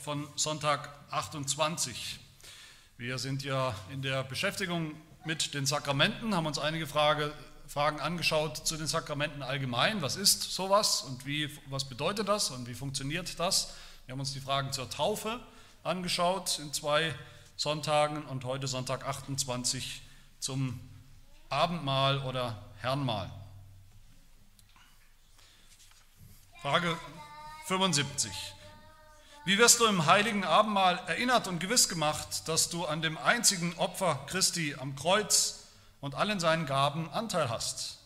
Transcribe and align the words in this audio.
von 0.00 0.28
Sonntag 0.36 0.90
28. 1.10 2.20
Wir 2.98 3.18
sind 3.18 3.42
ja 3.42 3.74
in 3.90 4.02
der 4.02 4.22
Beschäftigung 4.22 4.94
mit 5.24 5.54
den 5.54 5.64
Sakramenten, 5.64 6.34
haben 6.34 6.44
uns 6.44 6.58
einige 6.58 6.86
Frage, 6.86 7.32
Fragen 7.66 7.98
angeschaut 8.00 8.66
zu 8.66 8.76
den 8.76 8.86
Sakramenten 8.86 9.42
allgemein. 9.42 10.02
Was 10.02 10.16
ist 10.16 10.42
sowas 10.42 11.00
und 11.02 11.24
wie, 11.24 11.48
was 11.70 11.86
bedeutet 11.86 12.28
das 12.28 12.50
und 12.50 12.68
wie 12.68 12.74
funktioniert 12.74 13.40
das? 13.40 13.72
Wir 14.04 14.12
haben 14.12 14.20
uns 14.20 14.34
die 14.34 14.40
Fragen 14.40 14.72
zur 14.72 14.90
Taufe 14.90 15.40
angeschaut 15.84 16.58
in 16.58 16.72
zwei 16.74 17.14
Sonntagen 17.56 18.24
und 18.26 18.44
heute 18.44 18.66
Sonntag 18.66 19.06
28 19.06 20.02
zum 20.38 20.80
Abendmahl 21.48 22.18
oder 22.18 22.62
Herrnmahl. 22.82 23.30
Frage 26.60 26.94
75. 27.66 28.30
Wie 29.44 29.58
wirst 29.58 29.80
du 29.80 29.86
im 29.86 30.06
heiligen 30.06 30.44
Abendmahl 30.44 31.02
erinnert 31.08 31.48
und 31.48 31.58
gewiss 31.58 31.88
gemacht, 31.88 32.46
dass 32.46 32.68
du 32.68 32.84
an 32.84 33.02
dem 33.02 33.18
einzigen 33.18 33.74
Opfer 33.76 34.24
Christi 34.28 34.76
am 34.78 34.94
Kreuz 34.94 35.64
und 36.00 36.14
allen 36.14 36.38
seinen 36.38 36.64
Gaben 36.64 37.10
Anteil 37.10 37.48
hast? 37.48 37.98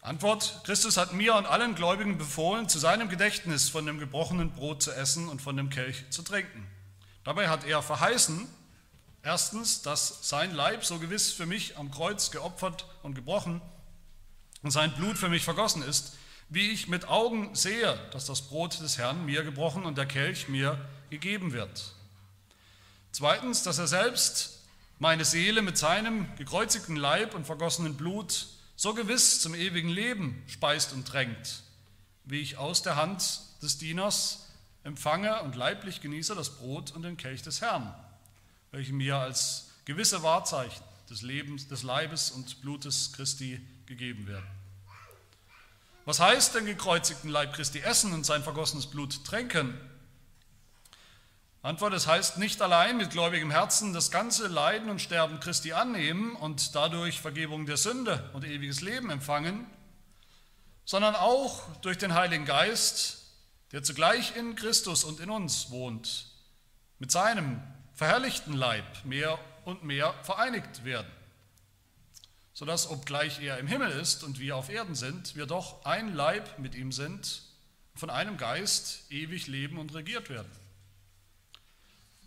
Antwort, 0.00 0.62
Christus 0.64 0.96
hat 0.96 1.12
mir 1.12 1.36
und 1.36 1.46
allen 1.46 1.76
Gläubigen 1.76 2.18
befohlen, 2.18 2.68
zu 2.68 2.80
seinem 2.80 3.08
Gedächtnis 3.08 3.68
von 3.68 3.86
dem 3.86 4.00
gebrochenen 4.00 4.50
Brot 4.50 4.82
zu 4.82 4.90
essen 4.90 5.28
und 5.28 5.40
von 5.40 5.56
dem 5.56 5.70
Kelch 5.70 6.10
zu 6.10 6.22
trinken. 6.22 6.66
Dabei 7.22 7.48
hat 7.48 7.64
er 7.64 7.82
verheißen, 7.82 8.48
erstens, 9.22 9.80
dass 9.80 10.28
sein 10.28 10.54
Leib 10.56 10.84
so 10.84 10.98
gewiss 10.98 11.30
für 11.30 11.46
mich 11.46 11.78
am 11.78 11.92
Kreuz 11.92 12.32
geopfert 12.32 12.84
und 13.04 13.14
gebrochen 13.14 13.62
und 14.62 14.72
sein 14.72 14.92
Blut 14.94 15.16
für 15.18 15.28
mich 15.28 15.44
vergossen 15.44 15.82
ist, 15.82 16.14
wie 16.48 16.70
ich 16.70 16.88
mit 16.88 17.08
Augen 17.08 17.54
sehe, 17.54 17.98
dass 18.12 18.26
das 18.26 18.42
Brot 18.42 18.80
des 18.80 18.98
Herrn 18.98 19.24
mir 19.24 19.42
gebrochen 19.42 19.84
und 19.84 19.98
der 19.98 20.06
Kelch 20.06 20.48
mir 20.48 20.78
gegeben 21.10 21.52
wird. 21.52 21.92
Zweitens, 23.12 23.62
dass 23.62 23.78
er 23.78 23.86
selbst 23.86 24.60
meine 24.98 25.24
Seele 25.24 25.62
mit 25.62 25.76
seinem 25.76 26.34
gekreuzigten 26.36 26.96
Leib 26.96 27.34
und 27.34 27.46
vergossenen 27.46 27.96
Blut 27.96 28.46
so 28.76 28.94
gewiss 28.94 29.40
zum 29.40 29.54
ewigen 29.54 29.88
Leben 29.88 30.42
speist 30.46 30.92
und 30.92 31.08
tränkt, 31.08 31.62
wie 32.24 32.40
ich 32.40 32.58
aus 32.58 32.82
der 32.82 32.96
Hand 32.96 33.40
des 33.62 33.78
Dieners 33.78 34.46
empfange 34.84 35.42
und 35.42 35.56
leiblich 35.56 36.00
genieße 36.00 36.34
das 36.34 36.56
Brot 36.58 36.92
und 36.92 37.02
den 37.02 37.16
Kelch 37.16 37.42
des 37.42 37.60
Herrn, 37.60 37.92
welche 38.70 38.92
mir 38.92 39.16
als 39.16 39.70
gewisse 39.84 40.22
Wahrzeichen 40.22 40.82
des 41.10 41.22
Lebens, 41.22 41.68
des 41.68 41.82
Leibes 41.82 42.30
und 42.30 42.60
Blutes 42.62 43.12
Christi 43.12 43.60
gegeben 43.86 44.26
werden. 44.26 44.55
Was 46.06 46.20
heißt 46.20 46.54
den 46.54 46.66
gekreuzigten 46.66 47.28
Leib 47.28 47.52
Christi 47.52 47.80
essen 47.80 48.12
und 48.12 48.24
sein 48.24 48.44
vergossenes 48.44 48.86
Blut 48.86 49.24
tränken? 49.24 49.76
Antwort, 51.62 51.94
es 51.94 52.06
heißt 52.06 52.38
nicht 52.38 52.62
allein 52.62 52.96
mit 52.96 53.10
gläubigem 53.10 53.50
Herzen 53.50 53.92
das 53.92 54.12
ganze 54.12 54.46
Leiden 54.46 54.88
und 54.88 55.00
Sterben 55.00 55.40
Christi 55.40 55.72
annehmen 55.72 56.36
und 56.36 56.76
dadurch 56.76 57.20
Vergebung 57.20 57.66
der 57.66 57.76
Sünde 57.76 58.30
und 58.34 58.44
ewiges 58.44 58.82
Leben 58.82 59.10
empfangen, 59.10 59.66
sondern 60.84 61.16
auch 61.16 61.64
durch 61.80 61.98
den 61.98 62.14
Heiligen 62.14 62.44
Geist, 62.44 63.24
der 63.72 63.82
zugleich 63.82 64.36
in 64.36 64.54
Christus 64.54 65.02
und 65.02 65.18
in 65.18 65.28
uns 65.28 65.72
wohnt, 65.72 66.26
mit 67.00 67.10
seinem 67.10 67.60
verherrlichten 67.94 68.52
Leib 68.52 68.84
mehr 69.02 69.40
und 69.64 69.82
mehr 69.82 70.14
vereinigt 70.22 70.84
werden 70.84 71.10
sodass, 72.56 72.88
obgleich 72.88 73.42
er 73.42 73.58
im 73.58 73.66
Himmel 73.66 73.90
ist 73.90 74.24
und 74.24 74.40
wir 74.40 74.56
auf 74.56 74.70
Erden 74.70 74.94
sind, 74.94 75.36
wir 75.36 75.44
doch 75.44 75.84
ein 75.84 76.14
Leib 76.14 76.58
mit 76.58 76.74
ihm 76.74 76.90
sind, 76.90 77.42
von 77.94 78.08
einem 78.08 78.38
Geist 78.38 79.02
ewig 79.10 79.46
leben 79.46 79.76
und 79.76 79.92
regiert 79.92 80.30
werden. 80.30 80.50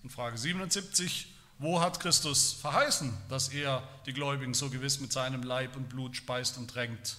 Und 0.03 0.11
Frage 0.11 0.37
77, 0.37 1.33
wo 1.57 1.81
hat 1.81 1.99
Christus 1.99 2.53
verheißen, 2.53 3.11
dass 3.27 3.49
er 3.49 3.81
die 4.05 4.13
Gläubigen 4.13 4.53
so 4.53 4.69
gewiss 4.69 4.99
mit 4.99 5.11
seinem 5.11 5.41
Leib 5.41 5.75
und 5.75 5.89
Blut 5.89 6.15
speist 6.15 6.59
und 6.59 6.69
tränkt, 6.69 7.17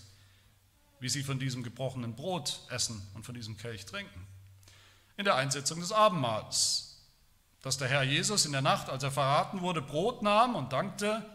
wie 1.00 1.08
sie 1.08 1.24
von 1.24 1.40
diesem 1.40 1.64
gebrochenen 1.64 2.14
Brot 2.14 2.60
essen 2.70 3.04
und 3.14 3.26
von 3.26 3.34
diesem 3.34 3.56
Kelch 3.56 3.86
trinken? 3.86 4.24
In 5.16 5.24
der 5.24 5.34
Einsetzung 5.34 5.80
des 5.80 5.90
Abendmahls, 5.90 7.00
dass 7.60 7.76
der 7.76 7.88
Herr 7.88 8.04
Jesus 8.04 8.46
in 8.46 8.52
der 8.52 8.62
Nacht, 8.62 8.88
als 8.88 9.02
er 9.02 9.10
verraten 9.10 9.62
wurde, 9.62 9.82
Brot 9.82 10.22
nahm 10.22 10.54
und 10.54 10.72
dankte, 10.72 11.28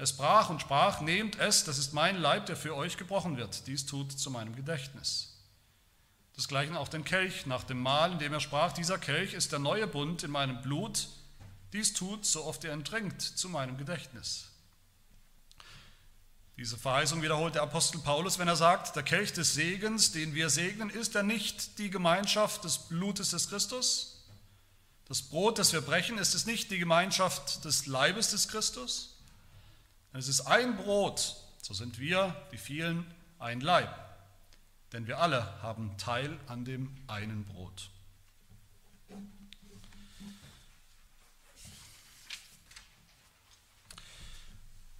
es 0.00 0.16
brach 0.16 0.48
und 0.48 0.60
sprach, 0.60 1.00
nehmt 1.00 1.38
es, 1.38 1.64
das 1.64 1.78
ist 1.78 1.92
mein 1.92 2.20
Leib, 2.20 2.46
der 2.46 2.56
für 2.56 2.74
euch 2.74 2.96
gebrochen 2.96 3.36
wird. 3.36 3.66
Dies 3.66 3.86
tut 3.86 4.12
zu 4.12 4.30
meinem 4.30 4.56
Gedächtnis. 4.56 5.36
Desgleichen 6.36 6.76
auch 6.76 6.88
den 6.88 7.04
Kelch 7.04 7.44
nach 7.44 7.64
dem 7.64 7.80
Mahl, 7.80 8.12
in 8.12 8.18
dem 8.18 8.32
er 8.32 8.40
sprach, 8.40 8.72
dieser 8.72 8.98
Kelch 8.98 9.34
ist 9.34 9.52
der 9.52 9.58
neue 9.58 9.86
Bund 9.86 10.22
in 10.22 10.30
meinem 10.30 10.62
Blut. 10.62 11.08
Dies 11.72 11.92
tut, 11.92 12.24
so 12.24 12.44
oft 12.44 12.64
ihr 12.64 12.72
ihn 12.72 12.84
trinkt, 12.84 13.20
zu 13.20 13.48
meinem 13.48 13.76
Gedächtnis. 13.76 14.46
Diese 16.56 16.78
Verheißung 16.78 17.22
wiederholt 17.22 17.54
der 17.54 17.62
Apostel 17.62 18.00
Paulus, 18.00 18.38
wenn 18.38 18.48
er 18.48 18.56
sagt, 18.56 18.96
der 18.96 19.02
Kelch 19.02 19.32
des 19.32 19.54
Segens, 19.54 20.12
den 20.12 20.34
wir 20.34 20.50
segnen, 20.50 20.90
ist 20.90 21.14
er 21.14 21.22
nicht 21.22 21.78
die 21.78 21.90
Gemeinschaft 21.90 22.64
des 22.64 22.78
Blutes 22.78 23.30
des 23.30 23.48
Christus? 23.48 24.24
Das 25.06 25.22
Brot, 25.22 25.58
das 25.58 25.72
wir 25.72 25.80
brechen, 25.80 26.18
ist 26.18 26.34
es 26.34 26.46
nicht 26.46 26.70
die 26.70 26.78
Gemeinschaft 26.78 27.64
des 27.64 27.86
Leibes 27.86 28.30
des 28.30 28.48
Christus? 28.48 29.19
Es 30.12 30.26
ist 30.26 30.40
ein 30.40 30.76
Brot, 30.76 31.36
so 31.62 31.72
sind 31.72 32.00
wir, 32.00 32.34
die 32.50 32.58
vielen, 32.58 33.06
ein 33.38 33.60
Leib. 33.60 33.88
Denn 34.92 35.06
wir 35.06 35.20
alle 35.20 35.62
haben 35.62 35.96
Teil 35.98 36.36
an 36.48 36.64
dem 36.64 36.96
einen 37.06 37.44
Brot. 37.44 37.90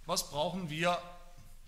Was 0.05 0.29
brauchen 0.29 0.69
wir, 0.69 0.97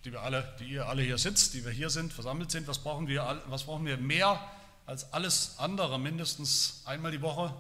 die 0.06 0.14
wir 0.14 0.22
alle, 0.22 0.56
die 0.60 0.66
ihr 0.66 0.88
alle 0.88 1.02
hier 1.02 1.18
sitzt, 1.18 1.54
die 1.54 1.66
wir 1.66 1.72
hier 1.72 1.90
sind, 1.90 2.14
versammelt 2.14 2.50
sind, 2.50 2.68
was 2.68 2.80
brauchen 2.80 3.08
wir, 3.08 3.42
was 3.48 3.64
brauchen 3.66 3.86
wir 3.86 3.98
mehr 3.98 4.40
als 4.86 5.12
alles 5.12 5.60
andere, 5.60 6.00
mindestens 6.00 6.81
einmal 6.86 7.12
die 7.12 7.22
Woche 7.22 7.54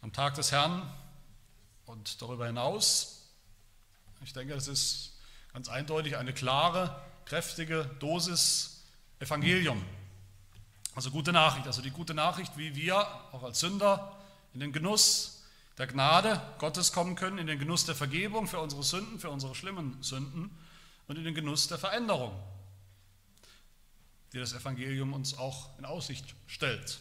am 0.00 0.12
Tag 0.12 0.34
des 0.34 0.50
Herrn 0.50 0.82
und 1.86 2.20
darüber 2.20 2.46
hinaus 2.46 3.13
ich 4.24 4.32
denke, 4.32 4.54
das 4.54 4.68
ist 4.68 5.12
ganz 5.52 5.68
eindeutig 5.68 6.16
eine 6.16 6.32
klare, 6.32 6.98
kräftige 7.26 7.90
Dosis 8.00 8.82
Evangelium. 9.18 9.84
Also 10.94 11.10
gute 11.10 11.32
Nachricht, 11.32 11.66
also 11.66 11.82
die 11.82 11.90
gute 11.90 12.14
Nachricht, 12.14 12.56
wie 12.56 12.74
wir 12.74 12.96
auch 13.32 13.42
als 13.42 13.60
Sünder 13.60 14.18
in 14.54 14.60
den 14.60 14.72
Genuss 14.72 15.42
der 15.76 15.86
Gnade 15.88 16.40
Gottes 16.58 16.92
kommen 16.92 17.16
können, 17.16 17.36
in 17.36 17.46
den 17.46 17.58
Genuss 17.58 17.84
der 17.84 17.94
Vergebung 17.94 18.46
für 18.46 18.60
unsere 18.60 18.82
Sünden, 18.82 19.18
für 19.18 19.28
unsere 19.28 19.54
schlimmen 19.54 20.02
Sünden 20.02 20.56
und 21.06 21.18
in 21.18 21.24
den 21.24 21.34
Genuss 21.34 21.68
der 21.68 21.78
Veränderung, 21.78 22.32
die 24.32 24.38
das 24.38 24.54
Evangelium 24.54 25.12
uns 25.12 25.36
auch 25.36 25.76
in 25.78 25.84
Aussicht 25.84 26.34
stellt. 26.46 26.98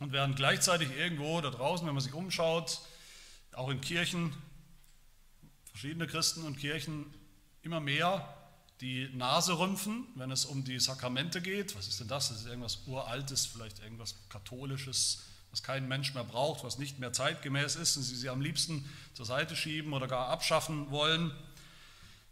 Und 0.00 0.10
während 0.10 0.34
gleichzeitig 0.34 0.90
irgendwo 0.90 1.40
da 1.40 1.50
draußen, 1.50 1.86
wenn 1.86 1.94
man 1.94 2.02
sich 2.02 2.14
umschaut, 2.14 2.80
auch 3.52 3.68
in 3.68 3.80
Kirchen, 3.80 4.34
verschiedene 5.74 6.06
Christen 6.06 6.44
und 6.44 6.56
Kirchen 6.56 7.12
immer 7.62 7.80
mehr 7.80 8.32
die 8.80 9.08
Nase 9.12 9.58
rümpfen, 9.58 10.06
wenn 10.14 10.30
es 10.30 10.44
um 10.44 10.62
die 10.62 10.78
Sakramente 10.78 11.42
geht. 11.42 11.76
Was 11.76 11.88
ist 11.88 11.98
denn 11.98 12.06
das? 12.06 12.28
Das 12.28 12.42
ist 12.42 12.46
irgendwas 12.46 12.86
Uraltes, 12.86 13.44
vielleicht 13.44 13.80
irgendwas 13.80 14.14
Katholisches, 14.28 15.24
was 15.50 15.64
kein 15.64 15.88
Mensch 15.88 16.14
mehr 16.14 16.22
braucht, 16.22 16.62
was 16.62 16.78
nicht 16.78 17.00
mehr 17.00 17.12
zeitgemäß 17.12 17.74
ist 17.74 17.96
und 17.96 18.04
sie 18.04 18.14
sie 18.14 18.28
am 18.28 18.40
liebsten 18.40 18.88
zur 19.14 19.26
Seite 19.26 19.56
schieben 19.56 19.92
oder 19.92 20.06
gar 20.06 20.28
abschaffen 20.28 20.92
wollen. 20.92 21.32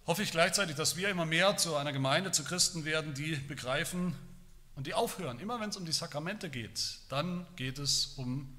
Hoffe 0.06 0.22
ich 0.22 0.30
gleichzeitig, 0.30 0.76
dass 0.76 0.96
wir 0.96 1.08
immer 1.08 1.26
mehr 1.26 1.56
zu 1.56 1.74
einer 1.74 1.92
Gemeinde, 1.92 2.30
zu 2.30 2.44
Christen 2.44 2.84
werden, 2.84 3.12
die 3.14 3.34
begreifen 3.34 4.14
und 4.76 4.86
die 4.86 4.94
aufhören. 4.94 5.40
Immer 5.40 5.58
wenn 5.60 5.70
es 5.70 5.76
um 5.76 5.84
die 5.84 5.92
Sakramente 5.92 6.48
geht, 6.48 7.00
dann 7.08 7.44
geht 7.56 7.80
es 7.80 8.06
um 8.16 8.56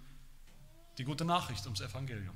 die 0.97 1.05
gute 1.05 1.23
Nachricht, 1.23 1.63
ums 1.65 1.79
Evangelium. 1.79 2.35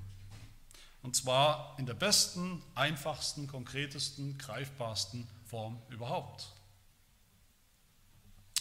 Und 1.07 1.15
zwar 1.15 1.73
in 1.77 1.85
der 1.85 1.93
besten, 1.93 2.61
einfachsten, 2.75 3.47
konkretesten, 3.47 4.37
greifbarsten 4.37 5.25
Form 5.45 5.81
überhaupt. 5.87 6.51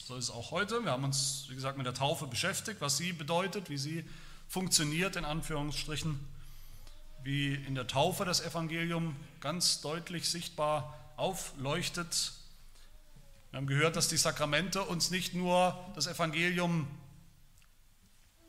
So 0.05 0.15
ist 0.15 0.27
es 0.27 0.31
auch 0.31 0.53
heute. 0.53 0.85
Wir 0.85 0.93
haben 0.93 1.03
uns, 1.03 1.47
wie 1.49 1.57
gesagt, 1.57 1.77
mit 1.77 1.87
der 1.87 1.95
Taufe 1.95 2.29
beschäftigt, 2.29 2.81
was 2.81 2.99
sie 2.99 3.13
bedeutet, 3.13 3.69
wie 3.69 3.79
sie 3.79 4.09
funktioniert, 4.47 5.17
in 5.17 5.25
Anführungsstrichen, 5.25 6.21
wie 7.25 7.53
in 7.53 7.75
der 7.75 7.89
Taufe 7.89 8.25
das 8.25 8.41
Evangelium 8.41 9.17
ganz 9.41 9.81
deutlich 9.81 10.31
sichtbar 10.31 10.97
aufleuchtet. 11.17 12.33
Wir 13.51 13.57
haben 13.57 13.67
gehört, 13.67 13.97
dass 13.97 14.07
die 14.07 14.19
Sakramente 14.19 14.83
uns 14.83 15.11
nicht 15.11 15.35
nur 15.35 15.77
das 15.97 16.07
Evangelium 16.07 16.87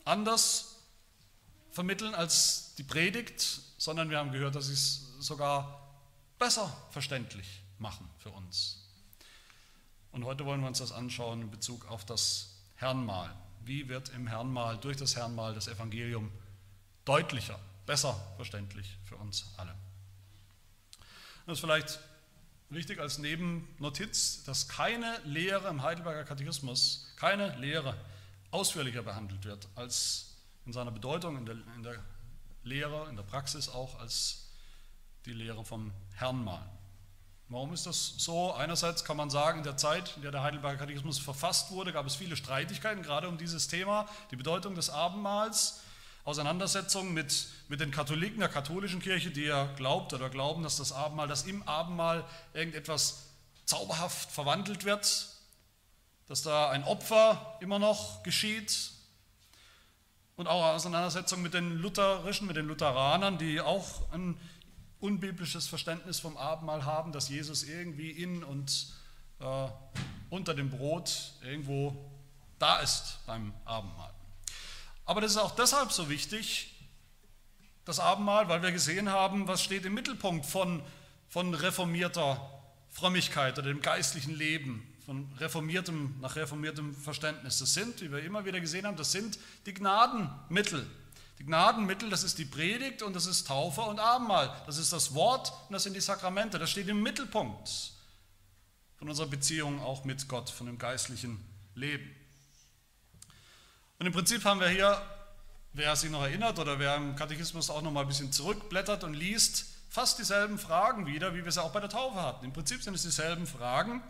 anders 0.06 0.84
vermitteln 1.72 2.14
als 2.14 2.76
die 2.76 2.84
Predigt, 2.84 3.64
sondern 3.88 4.10
wir 4.10 4.18
haben 4.18 4.34
gehört, 4.34 4.54
dass 4.54 4.66
sie 4.68 4.74
es 4.74 5.14
sogar 5.20 5.82
besser 6.38 6.70
verständlich 6.92 7.62
machen 7.80 8.06
für 8.18 8.30
uns. 8.32 8.86
Und 10.12 10.26
heute 10.26 10.46
wollen 10.46 10.60
wir 10.60 10.68
uns 10.68 10.80
das 10.80 10.92
anschauen 10.92 11.44
in 11.44 11.50
Bezug 11.50 11.90
auf 11.90 12.04
das 12.04 12.50
Herrnmal. 12.76 13.34
Wie 13.64 13.88
wird 13.88 14.10
im 14.10 14.28
Herrnmal, 14.28 14.78
durch 14.78 14.98
das 14.98 15.16
Herrnmal 15.16 15.54
das 15.54 15.70
Evangelium 15.70 16.30
deutlicher, 17.06 17.58
besser 17.86 18.14
verständlich 18.36 18.98
für 19.06 19.16
uns 19.16 19.46
alle? 19.56 19.74
Das 21.46 21.54
ist 21.54 21.62
vielleicht 21.62 22.02
wichtig 22.70 23.00
als 23.00 23.20
Nebennotiz, 23.20 24.44
dass 24.44 24.68
keine 24.68 25.18
Lehre 25.24 25.70
im 25.70 25.82
Heidelberger 25.82 26.26
Katechismus, 26.26 27.14
keine 27.16 27.56
Lehre 27.56 27.96
ausführlicher 28.52 29.04
behandelt 29.04 29.46
wird 29.46 29.70
als 29.76 30.36
in 30.66 30.74
seiner 30.74 30.92
Bedeutung, 30.92 31.38
in 31.38 31.46
der, 31.46 31.56
in 31.78 31.84
der 31.84 32.04
Lehre, 32.64 33.08
in 33.10 33.16
der 33.16 33.24
Praxis 33.24 33.70
auch 33.70 34.00
als 34.00 34.50
die 35.26 35.34
Lehre 35.34 35.64
vom 35.64 35.94
Herrnmal. 36.16 36.66
Warum 37.50 37.74
ist 37.74 37.86
das 37.86 38.16
so? 38.18 38.54
Einerseits 38.54 39.06
kann 39.06 39.16
man 39.16 39.30
sagen, 39.30 39.60
in 39.60 39.64
der 39.64 39.78
Zeit, 39.78 40.14
in 40.18 40.22
der 40.22 40.32
der 40.32 40.44
Heidelberger 40.44 40.80
Katechismus 40.80 41.18
verfasst 41.18 41.72
wurde, 41.72 41.94
gab 41.94 42.06
es 42.06 42.16
viele 42.16 42.36
Streitigkeiten, 42.36 43.04
gerade 43.04 43.30
um 43.30 43.38
dieses 43.38 43.70
Thema, 43.70 44.06
die 44.32 44.36
Bedeutung 44.36 44.76
des 44.76 44.90
Abendmahls, 44.90 45.80
Auseinandersetzungen 46.26 47.14
mit, 47.14 47.48
mit 47.70 47.80
den 47.80 47.92
Katholiken 47.92 48.40
der 48.40 48.50
katholischen 48.50 49.02
Kirche, 49.02 49.32
die 49.32 49.46
ja 49.46 49.66
glaubt 49.78 50.12
oder 50.14 50.30
glauben, 50.30 50.62
dass 50.62 50.76
das 50.76 50.92
Abendmahl, 50.92 51.30
dass 51.30 51.44
im 51.44 51.64
Abendmahl 51.64 52.26
irgendetwas 52.54 53.28
zauberhaft 53.64 54.30
verwandelt 54.30 54.84
wird, 54.84 55.30
dass 56.28 56.42
da 56.42 56.70
ein 56.70 56.84
Opfer 56.84 57.58
immer 57.62 57.80
noch 57.80 58.24
geschieht. 58.24 58.92
Und 60.38 60.48
auch 60.48 60.64
Auseinandersetzungen 60.76 61.42
mit 61.42 61.56
den 61.56 61.80
Lutherischen, 61.80 62.46
mit 62.46 62.56
den 62.58 62.68
Lutheranern, 62.68 63.40
die 63.40 63.60
auch 63.60 64.12
ein 64.12 64.40
unbiblisches 65.00 65.68
Verständnis 65.68 66.20
vom 66.20 66.38
Abendmahl 66.38 66.86
haben, 66.86 67.12
dass 67.12 67.28
Jesus 67.28 67.64
irgendwie 67.64 68.12
in 68.12 68.44
und 68.44 68.94
äh, 69.40 69.68
unter 70.30 70.54
dem 70.54 70.70
Brot 70.70 71.34
irgendwo 71.44 71.96
da 72.60 72.78
ist 72.80 73.20
beim 73.26 73.52
Abendmahl. 73.66 74.14
Aber 75.06 75.22
das 75.22 75.32
ist 75.32 75.38
auch 75.38 75.56
deshalb 75.56 75.92
so 75.92 76.08
wichtig, 76.08 76.72
das 77.86 78.00
Abendmahl, 78.00 78.48
weil 78.48 78.62
wir 78.62 78.72
gesehen 78.72 79.10
haben, 79.10 79.48
was 79.48 79.64
steht 79.64 79.86
im 79.86 79.96
Mittelpunkt 79.96 80.46
von, 80.46 80.84
von 81.30 81.56
reformierter 81.56 82.48
Frömmigkeit 82.90 83.58
oder 83.58 83.70
dem 83.70 83.82
geistlichen 83.82 84.36
Leben, 84.36 84.88
von 85.08 85.26
reformiertem, 85.40 86.16
nach 86.20 86.36
reformiertem 86.36 86.94
Verständnis. 86.94 87.60
Das 87.60 87.74
sind, 87.74 88.02
wie 88.02 88.12
wir 88.12 88.22
immer 88.22 88.44
wieder 88.44 88.60
gesehen 88.60 88.86
haben, 88.86 88.98
das 88.98 89.14
sind 89.14 89.40
die 89.66 89.74
Gnadenmittel, 89.74 90.86
die 91.40 91.46
Gnadenmittel, 91.46 92.10
das 92.10 92.24
ist 92.24 92.38
die 92.38 92.44
Predigt 92.44 93.02
und 93.02 93.16
das 93.16 93.26
ist 93.26 93.48
Taufe 93.48 93.80
und 93.82 94.00
Abendmahl. 94.00 94.54
Das 94.66 94.78
ist 94.78 94.92
das 94.92 95.14
Wort 95.14 95.54
und 95.70 95.74
das 95.74 95.84
sind 95.84 95.94
die 95.94 96.02
Sakramente. 96.02 96.60
Das 96.60 96.70
steht 96.70 96.90
im 96.90 97.02
Mittelpunkt 97.02 97.94
von 98.98 99.08
unserer 99.08 99.28
Beziehung 99.28 99.82
auch 99.82 100.04
mit 100.04 100.28
Gott, 100.28 100.50
von 100.50 100.68
dem 100.68 100.78
geistlichen 100.78 101.40
Leben. 101.74 102.14
Und 104.00 104.08
im 104.08 104.12
Prinzip 104.12 104.44
haben 104.44 104.60
wir 104.60 104.68
hier, 104.68 105.02
wer 105.72 105.96
sich 105.96 106.12
noch 106.12 106.24
erinnert 106.24 106.60
oder 106.60 106.80
wer 106.80 106.98
im 106.98 107.16
Katechismus 107.16 107.70
auch 107.70 107.82
noch 107.82 107.92
mal 107.92 108.02
ein 108.02 108.08
bisschen 108.10 108.34
zurückblättert 108.34 109.06
und 109.06 109.14
liest, 109.14 109.68
fast 109.90 110.20
dieselben 110.20 110.58
Fragen 110.58 111.06
wieder, 111.06 111.34
wie 111.34 111.46
wir 111.46 111.52
sie 111.54 111.64
auch 111.64 111.72
bei 111.72 111.80
der 111.80 111.90
Taufe 111.90 112.22
hatten. 112.22 112.44
Im 112.44 112.52
Prinzip 112.52 112.84
sind 112.84 112.94
es 112.94 113.04
dieselben 113.04 113.48
Fragen 113.48 114.04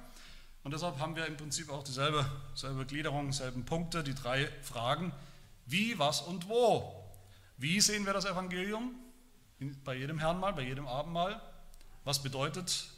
und 0.67 0.73
deshalb 0.73 0.99
haben 0.99 1.15
wir 1.15 1.25
im 1.27 1.37
Prinzip 1.37 1.69
auch 1.69 1.81
dieselbe, 1.81 2.29
dieselbe 2.53 2.85
Gliederung, 2.85 3.27
dieselben 3.27 3.63
Punkte, 3.63 4.03
die 4.03 4.13
drei 4.13 4.51
Fragen. 4.63 5.13
Wie, 5.65 5.97
was 5.97 6.19
und 6.19 6.49
wo? 6.49 7.09
Wie 7.55 7.79
sehen 7.79 8.05
wir 8.05 8.11
das 8.11 8.25
Evangelium? 8.25 8.93
Bei 9.85 9.95
jedem 9.95 10.19
Herrnmal, 10.19 10.51
bei 10.51 10.63
jedem 10.63 10.85
Abendmahl. 10.85 11.41
Was 12.03 12.21
bedeutet 12.21 12.89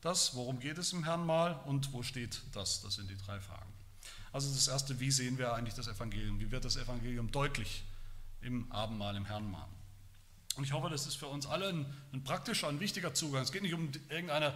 das? 0.00 0.34
Worum 0.34 0.58
geht 0.58 0.78
es 0.78 0.92
im 0.92 1.04
Herrnmal? 1.04 1.60
Und 1.64 1.92
wo 1.92 2.02
steht 2.02 2.42
das? 2.54 2.82
Das 2.82 2.94
sind 2.94 3.08
die 3.08 3.16
drei 3.16 3.40
Fragen. 3.40 3.72
Also 4.32 4.52
das 4.52 4.66
erste, 4.66 4.98
wie 4.98 5.12
sehen 5.12 5.38
wir 5.38 5.54
eigentlich 5.54 5.74
das 5.74 5.86
Evangelium? 5.86 6.40
Wie 6.40 6.50
wird 6.50 6.64
das 6.64 6.74
Evangelium 6.74 7.30
deutlich 7.30 7.84
im 8.40 8.66
Abendmahl, 8.72 9.14
im 9.14 9.26
Herrnmal? 9.26 9.68
Und 10.56 10.64
ich 10.64 10.72
hoffe, 10.72 10.90
das 10.90 11.06
ist 11.06 11.14
für 11.14 11.28
uns 11.28 11.46
alle 11.46 11.68
ein, 11.68 11.86
ein 12.12 12.24
praktischer, 12.24 12.66
ein 12.66 12.80
wichtiger 12.80 13.14
Zugang. 13.14 13.44
Es 13.44 13.52
geht 13.52 13.62
nicht 13.62 13.74
um 13.74 13.92
irgendeine 14.08 14.52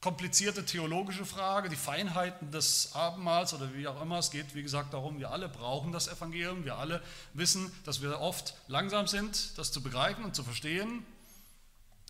komplizierte 0.00 0.64
theologische 0.64 1.26
Frage, 1.26 1.68
die 1.68 1.76
Feinheiten 1.76 2.50
des 2.50 2.94
Abendmahls 2.94 3.52
oder 3.52 3.74
wie 3.74 3.86
auch 3.86 4.00
immer. 4.00 4.18
Es 4.18 4.30
geht, 4.30 4.54
wie 4.54 4.62
gesagt, 4.62 4.94
darum, 4.94 5.18
wir 5.18 5.30
alle 5.30 5.48
brauchen 5.48 5.92
das 5.92 6.08
Evangelium. 6.08 6.64
Wir 6.64 6.76
alle 6.76 7.02
wissen, 7.34 7.70
dass 7.84 8.00
wir 8.00 8.18
oft 8.18 8.54
langsam 8.66 9.06
sind, 9.06 9.58
das 9.58 9.72
zu 9.72 9.82
begreifen 9.82 10.24
und 10.24 10.34
zu 10.34 10.42
verstehen. 10.42 11.04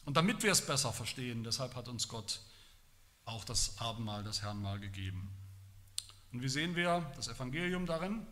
Und 0.04 0.16
damit 0.16 0.42
wir 0.42 0.52
es 0.52 0.64
besser 0.64 0.92
verstehen, 0.92 1.42
deshalb 1.42 1.74
hat 1.74 1.88
uns 1.88 2.06
Gott 2.06 2.40
auch 3.24 3.44
das 3.44 3.78
Abendmahl, 3.78 4.22
das 4.22 4.42
Herrnmahl 4.42 4.78
gegeben. 4.78 5.30
Und 6.32 6.42
wie 6.42 6.48
sehen 6.48 6.76
wir 6.76 7.10
das 7.16 7.26
Evangelium 7.26 7.86
darin? 7.86 8.24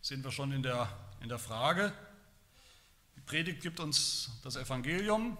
Das 0.00 0.08
sehen 0.08 0.22
wir 0.22 0.30
schon 0.30 0.52
in 0.52 0.62
der, 0.62 0.88
in 1.20 1.30
der 1.30 1.38
Frage. 1.38 1.92
Die 3.16 3.20
Predigt 3.20 3.62
gibt 3.62 3.80
uns 3.80 4.30
das 4.42 4.56
Evangelium, 4.56 5.38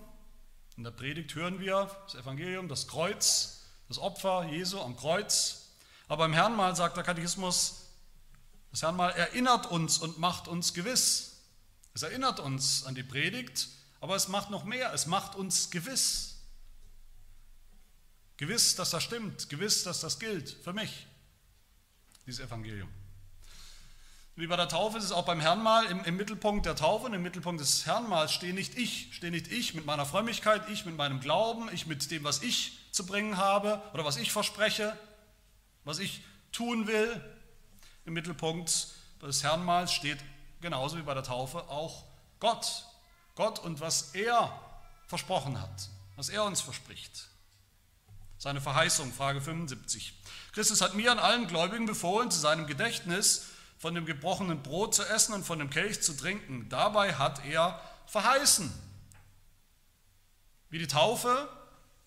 in 0.81 0.85
der 0.85 0.93
Predigt 0.93 1.35
hören 1.35 1.61
wir 1.61 1.94
das 2.06 2.15
Evangelium, 2.15 2.67
das 2.67 2.88
Kreuz, 2.88 3.67
das 3.88 3.99
Opfer 3.99 4.47
Jesu 4.47 4.81
am 4.81 4.97
Kreuz. 4.97 5.73
Aber 6.09 6.25
im 6.25 6.32
Herrnmal 6.32 6.75
sagt 6.75 6.97
der 6.97 7.05
Katechismus, 7.05 7.85
das 8.71 8.81
Herrnmal 8.81 9.11
erinnert 9.11 9.67
uns 9.67 9.99
und 9.99 10.19
macht 10.19 10.49
uns 10.49 10.73
gewiss. 10.73 11.43
Es 11.93 12.00
erinnert 12.00 12.41
uns 12.41 12.87
an 12.87 12.94
die 12.94 13.03
Predigt, 13.03 13.69
aber 14.00 14.17
es 14.17 14.29
macht 14.29 14.49
noch 14.49 14.65
mehr, 14.65 14.94
es 14.94 15.05
macht 15.05 15.35
uns 15.35 15.71
gewiss. 15.71 16.38
Gewiss, 18.38 18.75
dass 18.75 18.88
das 18.88 19.03
stimmt, 19.03 19.50
gewiss, 19.50 19.85
dass 19.85 20.00
das 20.00 20.19
gilt 20.19 20.49
für 20.49 20.73
mich, 20.73 21.06
dieses 22.25 22.41
Evangelium. 22.41 22.88
Wie 24.41 24.47
bei 24.47 24.57
der 24.57 24.71
Taufe 24.71 24.97
ist 24.97 25.05
es 25.05 25.13
auch 25.13 25.27
beim 25.27 25.39
Herrnmal 25.39 25.85
im, 25.85 26.03
im 26.05 26.17
Mittelpunkt 26.17 26.65
der 26.65 26.75
Taufe 26.75 27.05
und 27.05 27.13
im 27.13 27.21
Mittelpunkt 27.21 27.61
des 27.61 27.85
Herrnmals 27.85 28.33
stehe 28.33 28.55
nicht 28.55 28.75
ich, 28.79 29.15
stehe 29.15 29.31
nicht 29.31 29.53
ich 29.53 29.75
mit 29.75 29.85
meiner 29.85 30.07
Frömmigkeit, 30.07 30.67
ich 30.71 30.87
mit 30.87 30.97
meinem 30.97 31.21
Glauben, 31.21 31.69
ich 31.75 31.87
mit 31.87 32.11
dem, 32.11 32.25
was 32.25 32.43
ich 32.43 32.79
zu 32.91 33.05
bringen 33.05 33.37
habe 33.37 33.83
oder 33.93 34.03
was 34.07 34.17
ich 34.17 34.33
verspreche, 34.33 34.97
was 35.85 35.99
ich 35.99 36.23
tun 36.53 36.87
will. 36.87 37.23
Im 38.07 38.15
Mittelpunkt 38.15 38.89
des 39.21 39.43
Herrnmals 39.43 39.93
steht 39.93 40.21
genauso 40.63 40.97
wie 40.97 41.03
bei 41.03 41.13
der 41.13 41.23
Taufe 41.23 41.69
auch 41.69 42.05
Gott. 42.39 42.87
Gott 43.35 43.59
und 43.59 43.81
was 43.81 44.15
er 44.15 44.59
versprochen 45.07 45.61
hat, 45.61 45.91
was 46.17 46.31
er 46.31 46.45
uns 46.45 46.63
verspricht. 46.63 47.29
Seine 48.39 48.63
Verheißung, 48.63 49.13
Frage 49.13 49.43
75. 49.43 50.15
Christus 50.53 50.81
hat 50.81 50.95
mir 50.95 51.13
an 51.13 51.19
allen 51.19 51.47
Gläubigen 51.47 51.85
befohlen, 51.85 52.31
zu 52.31 52.41
seinem 52.41 52.67
Gedächtnis 52.67 53.45
von 53.81 53.94
dem 53.94 54.05
gebrochenen 54.05 54.62
Brot 54.62 54.94
zu 54.94 55.03
essen 55.03 55.32
und 55.32 55.43
von 55.43 55.58
dem 55.58 55.70
Kelch 55.70 56.03
zu 56.03 56.15
trinken. 56.15 56.69
Dabei 56.69 57.15
hat 57.15 57.43
er 57.46 57.81
verheißen. 58.05 58.70
Wie 60.69 60.79
die 60.79 60.87
Taufe, 60.87 61.49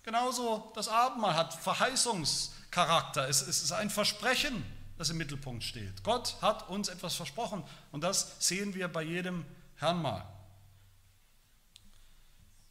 genauso 0.03 0.71
das 0.75 0.87
Abendmahl 0.87 1.35
hat 1.35 1.55
Verheißungscharakter. 1.55 3.27
Es, 3.27 3.41
ist 3.41 3.71
ein 3.71 3.89
Versprechen, 3.89 4.63
das 4.99 5.09
im 5.09 5.17
Mittelpunkt 5.17 5.63
steht. 5.63 6.03
Gott 6.03 6.35
hat 6.43 6.69
uns 6.69 6.89
etwas 6.89 7.15
versprochen 7.15 7.63
und 7.91 8.03
das 8.03 8.35
sehen 8.37 8.75
wir 8.75 8.87
bei 8.87 9.01
jedem 9.01 9.43
Herrnmal. 9.77 10.23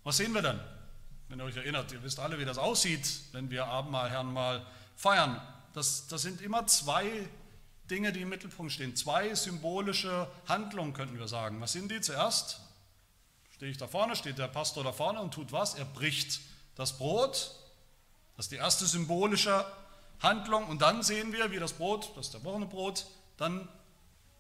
Was 0.05 0.19
sehen 0.19 0.33
wir 0.33 0.43
dann? 0.43 0.61
Wenn 1.29 1.41
ihr 1.41 1.45
euch 1.45 1.57
erinnert, 1.57 1.91
ihr 1.91 2.05
wisst 2.05 2.21
alle, 2.21 2.39
wie 2.39 2.45
das 2.45 2.57
aussieht, 2.57 3.09
wenn 3.33 3.51
wir 3.51 3.67
Abendmahl, 3.67 4.11
Herrnmal 4.11 4.65
feiern. 4.95 5.43
Das, 5.73 6.07
das 6.07 6.23
sind 6.23 6.41
immer 6.41 6.69
zwei 6.69 7.29
Dinge, 7.91 8.13
die 8.13 8.23
im 8.23 8.29
Mittelpunkt 8.29 8.73
stehen. 8.73 8.97
Zwei 8.97 9.35
symbolische 9.35 10.29
Handlungen 10.47 10.95
könnten 10.95 11.19
wir 11.19 11.29
sagen. 11.29 11.61
Was 11.61 11.73
sind 11.73 11.91
die? 11.91 12.01
Zuerst 12.01 12.61
stehe 13.51 13.71
ich 13.71 13.79
da 13.79 13.87
vorne, 13.87 14.17
steht 14.17 14.39
der 14.39 14.49
Pastor 14.49 14.85
da 14.85 14.93
vorne 14.93 15.21
und 15.21 15.35
tut 15.35 15.53
was? 15.53 15.75
Er 15.75 15.85
bricht 15.85 16.41
das 16.75 16.97
Brot. 16.97 17.55
Das 18.37 18.47
ist 18.47 18.53
die 18.53 18.57
erste 18.57 18.87
symbolische 18.87 19.65
Handlung. 20.21 20.67
Und 20.67 20.81
dann 20.81 21.03
sehen 21.03 21.33
wir, 21.33 21.51
wie 21.51 21.59
das 21.59 21.73
Brot, 21.73 22.17
das 22.17 22.31
zerbrochene 22.31 22.67
Brot, 22.67 23.07
dann 23.37 23.69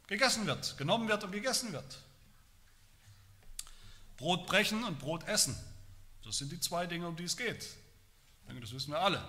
gegessen 0.06 0.46
wird, 0.46 0.76
genommen 0.78 1.08
wird 1.08 1.24
und 1.24 1.32
gegessen 1.32 1.72
wird. 1.72 1.98
Brot 4.16 4.46
brechen 4.46 4.84
und 4.84 4.98
Brot 4.98 5.26
essen. 5.26 5.56
Das 6.24 6.38
sind 6.38 6.52
die 6.52 6.60
zwei 6.60 6.86
Dinge, 6.86 7.08
um 7.08 7.16
die 7.16 7.24
es 7.24 7.36
geht. 7.36 7.62
Ich 7.62 8.46
denke, 8.46 8.60
das 8.60 8.72
wissen 8.72 8.92
wir 8.92 9.00
alle. 9.00 9.22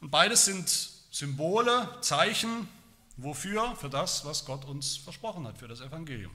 Und 0.00 0.10
beides 0.10 0.44
sind 0.44 0.90
Symbole, 1.14 1.88
Zeichen, 2.00 2.68
wofür? 3.16 3.76
Für 3.76 3.88
das, 3.88 4.24
was 4.24 4.44
Gott 4.46 4.64
uns 4.64 4.96
versprochen 4.96 5.46
hat, 5.46 5.58
für 5.58 5.68
das 5.68 5.80
Evangelium. 5.80 6.32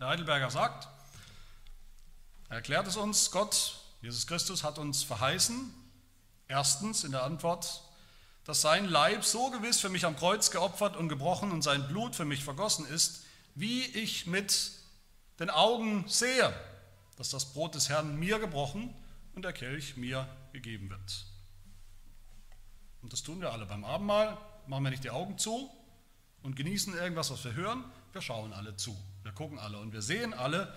Der 0.00 0.08
Heidelberger 0.08 0.50
sagt, 0.50 0.88
er 2.48 2.56
erklärt 2.56 2.86
es 2.86 2.96
uns, 2.96 3.30
Gott, 3.30 3.76
Jesus 4.00 4.26
Christus 4.26 4.64
hat 4.64 4.78
uns 4.78 5.02
verheißen, 5.02 5.70
erstens 6.48 7.04
in 7.04 7.12
der 7.12 7.24
Antwort, 7.24 7.82
dass 8.44 8.62
sein 8.62 8.86
Leib 8.86 9.22
so 9.22 9.50
gewiss 9.50 9.80
für 9.80 9.90
mich 9.90 10.06
am 10.06 10.16
Kreuz 10.16 10.50
geopfert 10.50 10.96
und 10.96 11.10
gebrochen 11.10 11.52
und 11.52 11.60
sein 11.60 11.86
Blut 11.88 12.16
für 12.16 12.24
mich 12.24 12.42
vergossen 12.42 12.86
ist, 12.86 13.22
wie 13.54 13.84
ich 13.84 14.26
mit 14.26 14.72
den 15.40 15.50
Augen 15.50 16.08
sehe, 16.08 16.54
dass 17.18 17.28
das 17.28 17.52
Brot 17.52 17.74
des 17.74 17.90
Herrn 17.90 18.18
mir 18.18 18.38
gebrochen 18.38 18.94
und 19.34 19.44
der 19.44 19.52
Kelch 19.52 19.98
mir 19.98 20.26
gegeben 20.54 20.88
wird. 20.88 21.26
Und 23.02 23.12
das 23.12 23.22
tun 23.22 23.40
wir 23.40 23.52
alle 23.52 23.66
beim 23.66 23.84
Abendmahl. 23.84 24.38
machen 24.66 24.84
wir 24.84 24.90
nicht 24.90 25.04
die 25.04 25.10
Augen 25.10 25.38
zu 25.38 25.70
und 26.42 26.56
genießen 26.56 26.94
irgendwas, 26.94 27.30
was 27.30 27.44
wir 27.44 27.54
hören, 27.54 27.84
wir 28.12 28.20
schauen 28.20 28.52
alle 28.52 28.76
zu. 28.76 28.96
Wir 29.22 29.32
gucken 29.32 29.58
alle 29.58 29.78
und 29.78 29.92
wir 29.92 30.02
sehen 30.02 30.34
alle, 30.34 30.72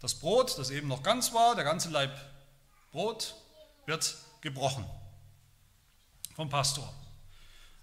das 0.00 0.14
Brot, 0.14 0.58
das 0.58 0.70
eben 0.70 0.88
noch 0.88 1.02
ganz 1.02 1.32
war, 1.32 1.54
der 1.54 1.64
ganze 1.64 1.90
Leib 1.90 2.12
Brot, 2.92 3.34
wird 3.86 4.16
gebrochen 4.40 4.84
vom 6.34 6.48
Pastor. 6.48 6.92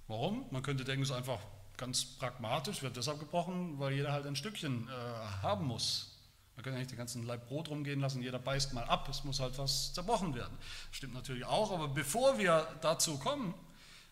Warum? 0.07 0.45
Man 0.51 0.63
könnte 0.63 0.83
denken, 0.83 1.03
es 1.03 1.09
ist 1.09 1.15
einfach 1.15 1.39
ganz 1.77 2.05
pragmatisch, 2.05 2.81
wird 2.81 2.95
deshalb 2.95 3.19
gebrochen, 3.19 3.79
weil 3.79 3.93
jeder 3.93 4.13
halt 4.13 4.25
ein 4.25 4.35
Stückchen 4.35 4.87
äh, 4.87 4.91
haben 5.41 5.65
muss. 5.65 6.11
Man 6.55 6.63
kann 6.63 6.73
ja 6.73 6.79
nicht 6.79 6.91
den 6.91 6.97
ganzen 6.97 7.23
Leib 7.23 7.47
Brot 7.47 7.69
rumgehen 7.69 7.99
lassen, 7.99 8.21
jeder 8.21 8.39
beißt 8.39 8.73
mal 8.73 8.85
ab, 8.85 9.09
es 9.09 9.25
muss 9.25 9.41
halt 9.41 9.57
was 9.57 9.93
zerbrochen 9.93 10.35
werden. 10.35 10.57
Stimmt 10.91 11.13
natürlich 11.13 11.43
auch, 11.43 11.71
aber 11.71 11.89
bevor 11.89 12.37
wir 12.37 12.65
dazu 12.81 13.17
kommen, 13.19 13.53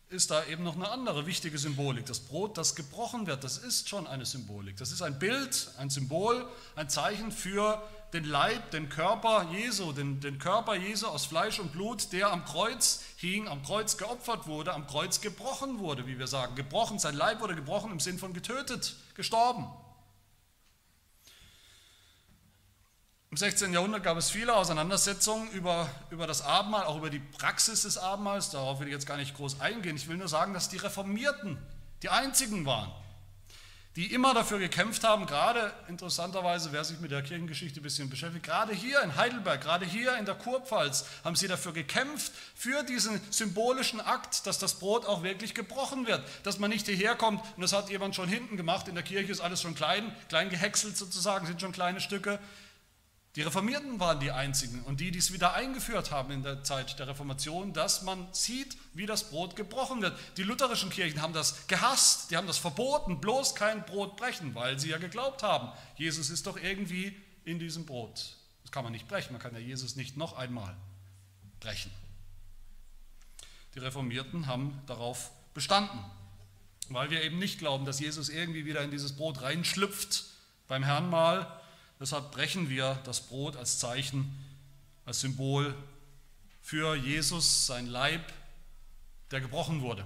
ist 0.09 0.31
da 0.31 0.45
eben 0.45 0.63
noch 0.63 0.75
eine 0.75 0.89
andere 0.89 1.25
wichtige 1.25 1.57
Symbolik. 1.57 2.05
Das 2.05 2.19
Brot, 2.19 2.57
das 2.57 2.75
gebrochen 2.75 3.25
wird, 3.25 3.43
das 3.43 3.57
ist 3.57 3.89
schon 3.89 4.05
eine 4.05 4.25
Symbolik. 4.25 4.77
Das 4.77 4.91
ist 4.91 5.01
ein 5.01 5.17
Bild, 5.17 5.69
ein 5.77 5.89
Symbol, 5.89 6.47
ein 6.75 6.89
Zeichen 6.89 7.31
für 7.31 7.81
den 8.13 8.25
Leib, 8.25 8.69
den 8.71 8.89
Körper 8.89 9.49
Jesu, 9.51 9.91
den, 9.91 10.19
den 10.19 10.37
Körper 10.37 10.75
Jesu 10.75 11.07
aus 11.07 11.25
Fleisch 11.25 11.59
und 11.59 11.71
Blut, 11.71 12.11
der 12.13 12.31
am 12.31 12.45
Kreuz 12.45 13.01
hing, 13.17 13.47
am 13.47 13.63
Kreuz 13.63 13.97
geopfert 13.97 14.45
wurde, 14.45 14.73
am 14.73 14.85
Kreuz 14.85 15.19
gebrochen 15.19 15.79
wurde, 15.79 16.05
wie 16.05 16.19
wir 16.19 16.27
sagen. 16.27 16.55
Gebrochen, 16.55 16.99
sein 16.99 17.15
Leib 17.15 17.41
wurde 17.41 17.55
gebrochen 17.55 17.91
im 17.91 17.99
Sinn 17.99 18.19
von 18.19 18.33
getötet, 18.33 18.95
gestorben. 19.15 19.67
Im 23.33 23.37
16. 23.37 23.73
Jahrhundert 23.73 24.03
gab 24.03 24.15
es 24.15 24.29
viele 24.29 24.53
Auseinandersetzungen 24.53 25.49
über, 25.53 25.89
über 26.11 26.27
das 26.27 26.43
Abendmahl, 26.43 26.83
auch 26.83 26.97
über 26.97 27.09
die 27.09 27.17
Praxis 27.17 27.81
des 27.81 27.97
Abendmahls. 27.97 28.51
Darauf 28.51 28.79
will 28.79 28.85
ich 28.85 28.93
jetzt 28.93 29.07
gar 29.07 29.17
nicht 29.17 29.35
groß 29.35 29.59
eingehen. 29.59 29.95
Ich 29.95 30.07
will 30.07 30.17
nur 30.17 30.27
sagen, 30.27 30.53
dass 30.53 30.69
die 30.69 30.77
Reformierten 30.77 31.57
die 32.03 32.09
einzigen 32.09 32.63
waren, 32.67 32.91
die 33.95 34.13
immer 34.13 34.35
dafür 34.35 34.59
gekämpft 34.59 35.03
haben, 35.03 35.25
gerade 35.25 35.73
interessanterweise, 35.87 36.73
wer 36.73 36.83
sich 36.83 36.99
mit 36.99 37.09
der 37.09 37.23
Kirchengeschichte 37.23 37.79
ein 37.79 37.81
bisschen 37.81 38.07
beschäftigt, 38.07 38.45
gerade 38.45 38.71
hier 38.71 39.01
in 39.01 39.15
Heidelberg, 39.15 39.61
gerade 39.61 39.83
hier 39.83 40.15
in 40.17 40.25
der 40.25 40.35
Kurpfalz, 40.35 41.07
haben 41.23 41.35
sie 41.35 41.47
dafür 41.47 41.73
gekämpft, 41.73 42.31
für 42.53 42.83
diesen 42.83 43.19
symbolischen 43.31 43.99
Akt, 43.99 44.45
dass 44.45 44.59
das 44.59 44.75
Brot 44.75 45.07
auch 45.07 45.23
wirklich 45.23 45.55
gebrochen 45.55 46.05
wird, 46.05 46.23
dass 46.43 46.59
man 46.59 46.69
nicht 46.69 46.85
hierher 46.85 47.15
kommt 47.15 47.41
und 47.55 47.63
das 47.63 47.73
hat 47.73 47.89
jemand 47.89 48.13
schon 48.13 48.29
hinten 48.29 48.57
gemacht, 48.57 48.87
in 48.87 48.93
der 48.93 49.03
Kirche 49.03 49.31
ist 49.31 49.41
alles 49.41 49.59
schon 49.59 49.73
klein, 49.73 50.15
klein 50.29 50.51
gehäckselt 50.51 50.95
sozusagen, 50.95 51.47
sind 51.47 51.61
schon 51.61 51.71
kleine 51.71 51.99
Stücke, 51.99 52.37
die 53.35 53.41
Reformierten 53.41 53.99
waren 53.99 54.19
die 54.19 54.31
einzigen 54.31 54.83
und 54.83 54.99
die, 54.99 55.09
die 55.09 55.17
es 55.17 55.33
wieder 55.33 55.55
eingeführt 55.55 56.11
haben 56.11 56.31
in 56.31 56.43
der 56.43 56.63
Zeit 56.63 56.99
der 56.99 57.07
Reformation, 57.07 57.73
dass 57.73 58.03
man 58.03 58.27
sieht, 58.31 58.77
wie 58.93 59.07
das 59.07 59.31
Brot 59.31 59.55
gebrochen 59.55 60.03
wird. 60.03 60.15
Die 60.37 60.43
lutherischen 60.43 60.91
Kirchen 60.91 61.19
haben 61.19 61.33
das 61.33 61.65
gehasst, 61.65 62.29
die 62.29 62.37
haben 62.37 62.45
das 62.45 62.59
verboten, 62.59 63.19
bloß 63.21 63.55
kein 63.55 63.85
Brot 63.85 64.17
brechen, 64.17 64.53
weil 64.53 64.77
sie 64.77 64.89
ja 64.89 64.99
geglaubt 64.99 65.41
haben, 65.41 65.71
Jesus 65.95 66.29
ist 66.29 66.45
doch 66.45 66.57
irgendwie 66.57 67.19
in 67.43 67.57
diesem 67.57 67.87
Brot. 67.87 68.35
Das 68.61 68.71
kann 68.71 68.83
man 68.83 68.93
nicht 68.93 69.07
brechen, 69.07 69.33
man 69.33 69.41
kann 69.41 69.53
ja 69.55 69.59
Jesus 69.59 69.95
nicht 69.95 70.15
noch 70.15 70.37
einmal 70.37 70.75
brechen. 71.59 71.91
Die 73.73 73.79
Reformierten 73.79 74.45
haben 74.45 74.79
darauf 74.85 75.31
bestanden, 75.55 75.99
weil 76.89 77.09
wir 77.09 77.23
eben 77.23 77.39
nicht 77.39 77.57
glauben, 77.57 77.85
dass 77.85 77.99
Jesus 77.99 78.29
irgendwie 78.29 78.65
wieder 78.65 78.81
in 78.83 78.91
dieses 78.91 79.15
Brot 79.15 79.41
reinschlüpft 79.41 80.25
beim 80.67 80.83
Herrn 80.83 81.09
mal 81.09 81.59
Deshalb 82.03 82.31
brechen 82.31 82.69
wir 82.69 82.99
das 83.05 83.21
Brot 83.21 83.55
als 83.55 83.79
Zeichen, 83.79 84.37
als 85.05 85.21
Symbol 85.21 85.73
für 86.61 86.95
Jesus, 86.95 87.65
sein 87.65 87.87
Leib, 87.87 88.21
der 89.31 89.39
gebrochen 89.39 89.79
wurde 89.79 90.03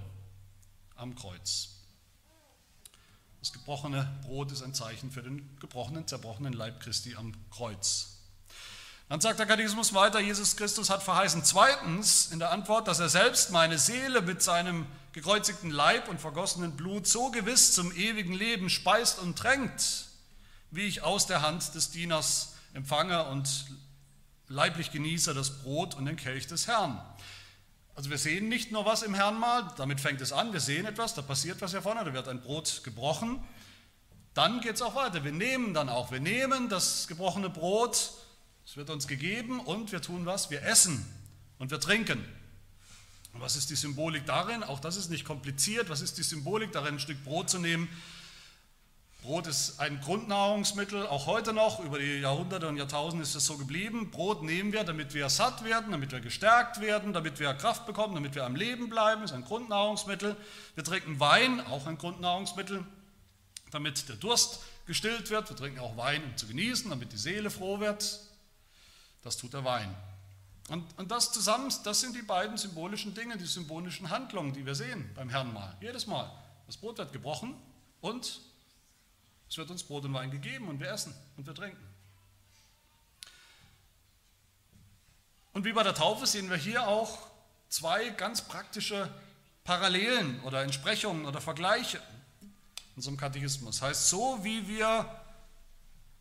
am 0.96 1.16
Kreuz. 1.16 1.70
Das 3.40 3.52
gebrochene 3.52 4.08
Brot 4.22 4.52
ist 4.52 4.62
ein 4.62 4.76
Zeichen 4.76 5.10
für 5.10 5.24
den 5.24 5.58
gebrochenen, 5.60 6.06
zerbrochenen 6.06 6.54
Leib 6.54 6.82
Christi 6.82 7.16
am 7.16 7.34
Kreuz. 7.50 8.20
Dann 9.10 9.20
sagt 9.20 9.40
der 9.40 9.48
Katechismus 9.48 9.96
weiter, 9.96 10.20
Jesus 10.20 10.56
Christus 10.56 10.92
hat 10.92 11.02
verheißen 11.02 11.44
zweitens 11.46 12.32
in 12.32 12.38
der 12.38 12.52
Antwort, 12.52 12.88
dass 12.88 13.00
er 13.00 13.10
selbst 13.10 13.50
meine 13.50 13.80
Seele 13.80 14.22
mit 14.22 14.44
seinem 14.44 14.86
gekreuzigten 15.14 15.72
Leib 15.72 16.10
und 16.10 16.22
vergossenen 16.22 16.78
Blut 16.78 17.08
so 17.08 17.32
gewiss 17.32 17.74
zum 17.74 17.92
ewigen 17.92 18.34
Leben 18.34 18.70
speist 18.70 19.18
und 19.18 19.36
tränkt, 19.36 20.07
wie 20.72 20.84
ich 20.84 21.04
aus 21.04 21.28
der 21.28 21.42
Hand 21.42 21.76
des 21.76 21.92
Dieners 21.92 22.56
empfange 22.74 23.26
und 23.26 23.66
leiblich 24.48 24.92
genieße 24.92 25.34
das 25.34 25.62
Brot 25.62 25.96
und 25.96 26.06
den 26.06 26.16
Kelch 26.16 26.48
des 26.48 26.68
Herrn. 26.68 27.02
Also 27.96 28.10
wir 28.10 28.18
sehen 28.18 28.48
nicht 28.48 28.72
nur 28.72 28.86
was 28.86 29.02
im 29.02 29.14
Herrn 29.14 29.40
mal, 29.40 29.74
damit 29.78 30.00
fängt 30.00 30.22
es 30.22 30.32
an, 30.32 30.54
wir 30.54 30.60
sehen 30.60 30.86
etwas, 30.86 31.16
da 31.16 31.22
passiert 31.22 31.62
was 31.62 31.72
hier 31.72 31.82
vorne, 31.82 32.04
da 32.06 32.14
wird 32.14 32.28
ein 32.28 32.42
Brot 32.42 32.82
gebrochen. 32.84 33.44
Dann 34.34 34.62
geht 34.62 34.76
es 34.76 34.82
auch 34.84 34.94
weiter, 34.94 35.24
wir 35.24 35.32
nehmen 35.32 35.74
dann 35.74 35.90
auch, 35.90 36.12
wir 36.12 36.20
nehmen 36.20 36.70
das 36.70 37.08
gebrochene 37.08 37.50
Brot, 37.50 38.12
es 38.66 38.78
wird 38.78 38.90
uns 38.90 39.08
gegeben 39.08 39.60
und 39.60 39.92
wir 39.92 40.02
tun 40.02 40.26
was, 40.26 40.52
wir 40.52 40.62
essen 40.62 41.06
und 41.58 41.72
wir 41.72 41.80
trinken. 41.80 42.24
Und 43.34 43.42
was 43.42 43.56
ist 43.56 43.70
die 43.70 43.76
Symbolik 43.76 44.26
darin? 44.26 44.64
Auch 44.64 44.80
das 44.80 44.98
ist 44.98 45.10
nicht 45.10 45.24
kompliziert. 45.24 45.90
Was 45.90 46.02
ist 46.02 46.18
die 46.18 46.24
Symbolik 46.24 46.72
darin, 46.72 46.96
ein 46.96 47.00
Stück 47.00 47.24
Brot 47.24 47.50
zu 47.52 47.60
nehmen, 47.60 47.88
Brot 49.38 49.46
ist 49.46 49.80
ein 49.80 50.02
Grundnahrungsmittel, 50.02 51.06
auch 51.06 51.28
heute 51.28 51.54
noch, 51.54 51.80
über 51.80 52.00
die 52.00 52.22
Jahrhunderte 52.22 52.68
und 52.68 52.76
Jahrtausende 52.76 53.22
ist 53.22 53.36
es 53.36 53.46
so 53.46 53.56
geblieben. 53.56 54.10
Brot 54.10 54.42
nehmen 54.42 54.74
wir, 54.74 54.84
damit 54.84 55.14
wir 55.14 55.30
satt 55.30 55.64
werden, 55.64 55.92
damit 55.92 56.12
wir 56.12 56.22
gestärkt 56.22 56.82
werden, 56.82 57.14
damit 57.14 57.40
wir 57.40 57.54
Kraft 57.54 57.86
bekommen, 57.86 58.16
damit 58.16 58.34
wir 58.34 58.46
am 58.46 58.56
Leben 58.56 58.90
bleiben, 58.90 59.22
ist 59.22 59.34
ein 59.34 59.44
Grundnahrungsmittel. 59.44 60.36
Wir 60.74 60.84
trinken 60.84 61.20
Wein, 61.20 61.62
auch 61.68 61.86
ein 61.86 62.00
Grundnahrungsmittel, 62.00 62.84
damit 63.70 64.10
der 64.10 64.16
Durst 64.16 64.62
gestillt 64.88 65.30
wird. 65.30 65.48
Wir 65.50 65.56
trinken 65.56 65.82
auch 65.82 65.96
Wein, 65.98 66.24
um 66.24 66.36
zu 66.36 66.48
genießen, 66.48 66.90
damit 66.90 67.14
die 67.14 67.18
Seele 67.18 67.52
froh 67.52 67.80
wird. 67.80 68.20
Das 69.22 69.38
tut 69.38 69.54
der 69.54 69.64
Wein. 69.64 69.96
Und, 70.70 70.84
und 70.98 71.12
das 71.12 71.32
zusammen, 71.32 71.72
das 71.84 72.02
sind 72.02 72.16
die 72.16 72.24
beiden 72.24 72.58
symbolischen 72.58 73.14
Dinge, 73.14 73.38
die 73.38 73.46
symbolischen 73.46 74.10
Handlungen, 74.10 74.54
die 74.54 74.66
wir 74.66 74.74
sehen 74.74 75.12
beim 75.14 75.30
Herrn 75.30 75.54
mal. 75.54 75.78
Jedes 75.80 76.08
Mal. 76.08 76.28
Das 76.66 76.78
Brot 76.78 76.98
wird 76.98 77.14
gebrochen 77.14 77.54
und 78.02 78.42
es 79.50 79.58
wird 79.58 79.70
uns 79.72 79.84
Brot 79.84 80.06
und 80.06 80.14
Wein 80.14 80.32
gegeben 80.32 80.68
und 80.68 80.80
wir 80.80 80.90
essen 80.90 81.14
und 81.38 81.48
wir 81.48 81.56
trinken. 81.56 81.84
Und 85.54 85.66
wie 85.66 85.74
bei 85.74 85.84
der 85.84 85.96
Taufe 85.96 86.28
sehen 86.28 86.50
wir 86.50 86.58
hier 86.58 86.88
auch 86.88 87.18
zwei 87.70 88.10
ganz 88.10 88.42
praktische 88.42 89.10
Parallelen 89.64 90.40
oder 90.44 90.62
Entsprechungen 90.62 91.26
oder 91.26 91.42
Vergleiche 91.42 91.98
in 92.42 92.52
unserem 92.98 93.18
Katechismus. 93.18 93.82
Heißt, 93.82 94.10
so 94.10 94.44
wie 94.44 94.68
wir 94.68 95.10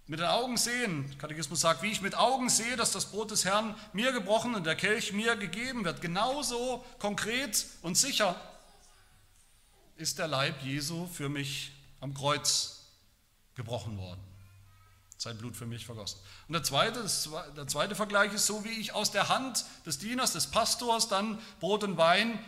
mit 0.06 0.20
den 0.20 0.26
Augen 0.26 0.56
sehen, 0.56 1.16
Katechismus 1.18 1.60
sagt, 1.60 1.82
wie 1.82 1.90
ich 1.90 2.00
mit 2.00 2.14
Augen 2.14 2.48
sehe, 2.48 2.76
dass 2.76 2.92
das 2.92 3.10
Brot 3.10 3.30
des 3.30 3.44
Herrn 3.44 3.74
mir 3.92 4.12
gebrochen 4.12 4.54
und 4.54 4.64
der 4.64 4.76
Kelch 4.76 5.12
mir 5.12 5.36
gegeben 5.36 5.84
wird, 5.84 6.00
genauso 6.00 6.84
konkret 6.98 7.66
und 7.82 7.96
sicher 7.96 8.40
ist 9.96 10.18
der 10.18 10.28
Leib 10.28 10.62
Jesu 10.62 11.06
für 11.06 11.28
mich 11.28 11.72
am 12.00 12.14
Kreuz 12.14 12.75
gebrochen 13.56 13.98
worden. 13.98 14.20
Sein 15.18 15.38
Blut 15.38 15.56
für 15.56 15.66
mich 15.66 15.86
vergossen. 15.86 16.20
Und 16.46 16.52
der 16.52 16.62
zweite, 16.62 17.04
der 17.56 17.66
zweite 17.66 17.94
Vergleich 17.94 18.32
ist 18.34 18.46
so, 18.46 18.64
wie 18.64 18.80
ich 18.80 18.92
aus 18.92 19.10
der 19.10 19.28
Hand 19.28 19.64
des 19.86 19.98
Dieners, 19.98 20.32
des 20.32 20.46
Pastors 20.48 21.08
dann 21.08 21.40
Brot 21.58 21.82
und 21.82 21.96
Wein 21.96 22.38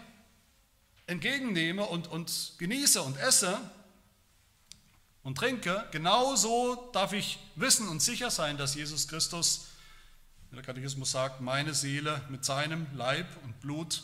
entgegennehme 1.07 1.85
und, 1.87 2.07
und 2.09 2.53
genieße 2.59 3.03
und 3.03 3.17
esse 3.17 3.59
und 5.23 5.37
trinke, 5.39 5.87
genauso 5.91 6.91
darf 6.93 7.15
ich 7.15 7.39
wissen 7.57 7.89
und 7.89 8.01
sicher 8.01 8.31
sein, 8.31 8.59
dass 8.59 8.75
Jesus 8.75 9.09
Christus, 9.09 9.69
wie 10.51 10.57
der 10.57 10.65
Katechismus 10.65 11.11
sagt, 11.11 11.41
meine 11.41 11.73
Seele 11.73 12.23
mit 12.29 12.45
seinem 12.45 12.87
Leib 12.95 13.27
und 13.45 13.59
Blut 13.61 14.03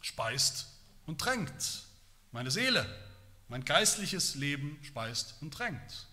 speist 0.00 0.66
und 1.06 1.20
tränkt. 1.20 1.82
Meine 2.30 2.52
Seele 2.52 2.86
mein 3.50 3.64
geistliches 3.64 4.36
Leben 4.36 4.78
speist 4.82 5.34
und 5.40 5.52
tränkt. 5.52 6.06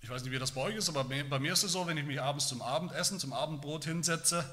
Ich 0.00 0.08
weiß 0.08 0.22
nicht, 0.22 0.32
wie 0.32 0.38
das 0.38 0.52
bei 0.52 0.60
euch 0.60 0.76
ist, 0.76 0.88
aber 0.88 1.02
bei 1.02 1.38
mir 1.40 1.52
ist 1.52 1.64
es 1.64 1.72
so, 1.72 1.84
wenn 1.88 1.98
ich 1.98 2.04
mich 2.04 2.20
abends 2.20 2.46
zum 2.46 2.62
Abendessen, 2.62 3.18
zum 3.18 3.32
Abendbrot 3.32 3.84
hinsetze, 3.84 4.48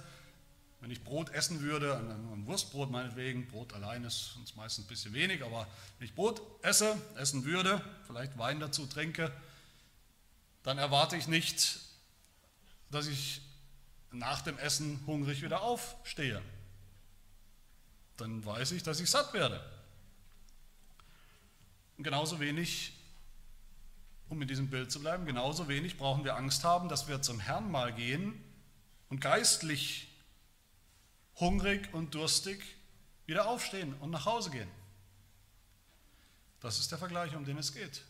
wenn 0.81 0.89
ich 0.89 1.03
Brot 1.03 1.29
essen 1.29 1.61
würde, 1.61 1.95
ein 1.95 2.47
Wurstbrot 2.47 2.89
meinetwegen, 2.89 3.47
Brot 3.47 3.73
allein 3.73 4.03
ist 4.03 4.35
uns 4.37 4.55
meistens 4.55 4.85
ein 4.85 4.87
bisschen 4.87 5.13
wenig, 5.13 5.43
aber 5.45 5.67
wenn 5.99 6.07
ich 6.07 6.15
Brot 6.15 6.41
esse, 6.63 6.99
essen 7.15 7.45
würde, 7.45 7.81
vielleicht 8.07 8.39
Wein 8.39 8.59
dazu 8.59 8.87
trinke, 8.87 9.31
dann 10.63 10.79
erwarte 10.79 11.17
ich 11.17 11.27
nicht, 11.27 11.81
dass 12.89 13.05
ich 13.05 13.41
nach 14.11 14.41
dem 14.41 14.57
Essen 14.57 15.03
hungrig 15.05 15.43
wieder 15.43 15.61
aufstehe 15.61 16.41
dann 18.17 18.45
weiß 18.45 18.71
ich, 18.71 18.83
dass 18.83 18.99
ich 18.99 19.09
satt 19.09 19.33
werde. 19.33 19.63
Und 21.97 22.03
genauso 22.03 22.39
wenig, 22.39 22.93
um 24.29 24.41
in 24.41 24.47
diesem 24.47 24.69
Bild 24.69 24.91
zu 24.91 24.99
bleiben, 24.99 25.25
genauso 25.25 25.67
wenig 25.67 25.97
brauchen 25.97 26.23
wir 26.23 26.35
Angst 26.35 26.63
haben, 26.63 26.89
dass 26.89 27.07
wir 27.07 27.21
zum 27.21 27.39
Herrn 27.39 27.69
mal 27.69 27.93
gehen 27.93 28.41
und 29.09 29.19
geistlich 29.19 30.07
hungrig 31.35 31.93
und 31.93 32.15
durstig 32.15 32.63
wieder 33.25 33.47
aufstehen 33.47 33.93
und 33.95 34.11
nach 34.11 34.25
Hause 34.25 34.51
gehen. 34.51 34.69
Das 36.59 36.79
ist 36.79 36.91
der 36.91 36.97
Vergleich, 36.97 37.35
um 37.35 37.45
den 37.45 37.57
es 37.57 37.73
geht. 37.73 38.03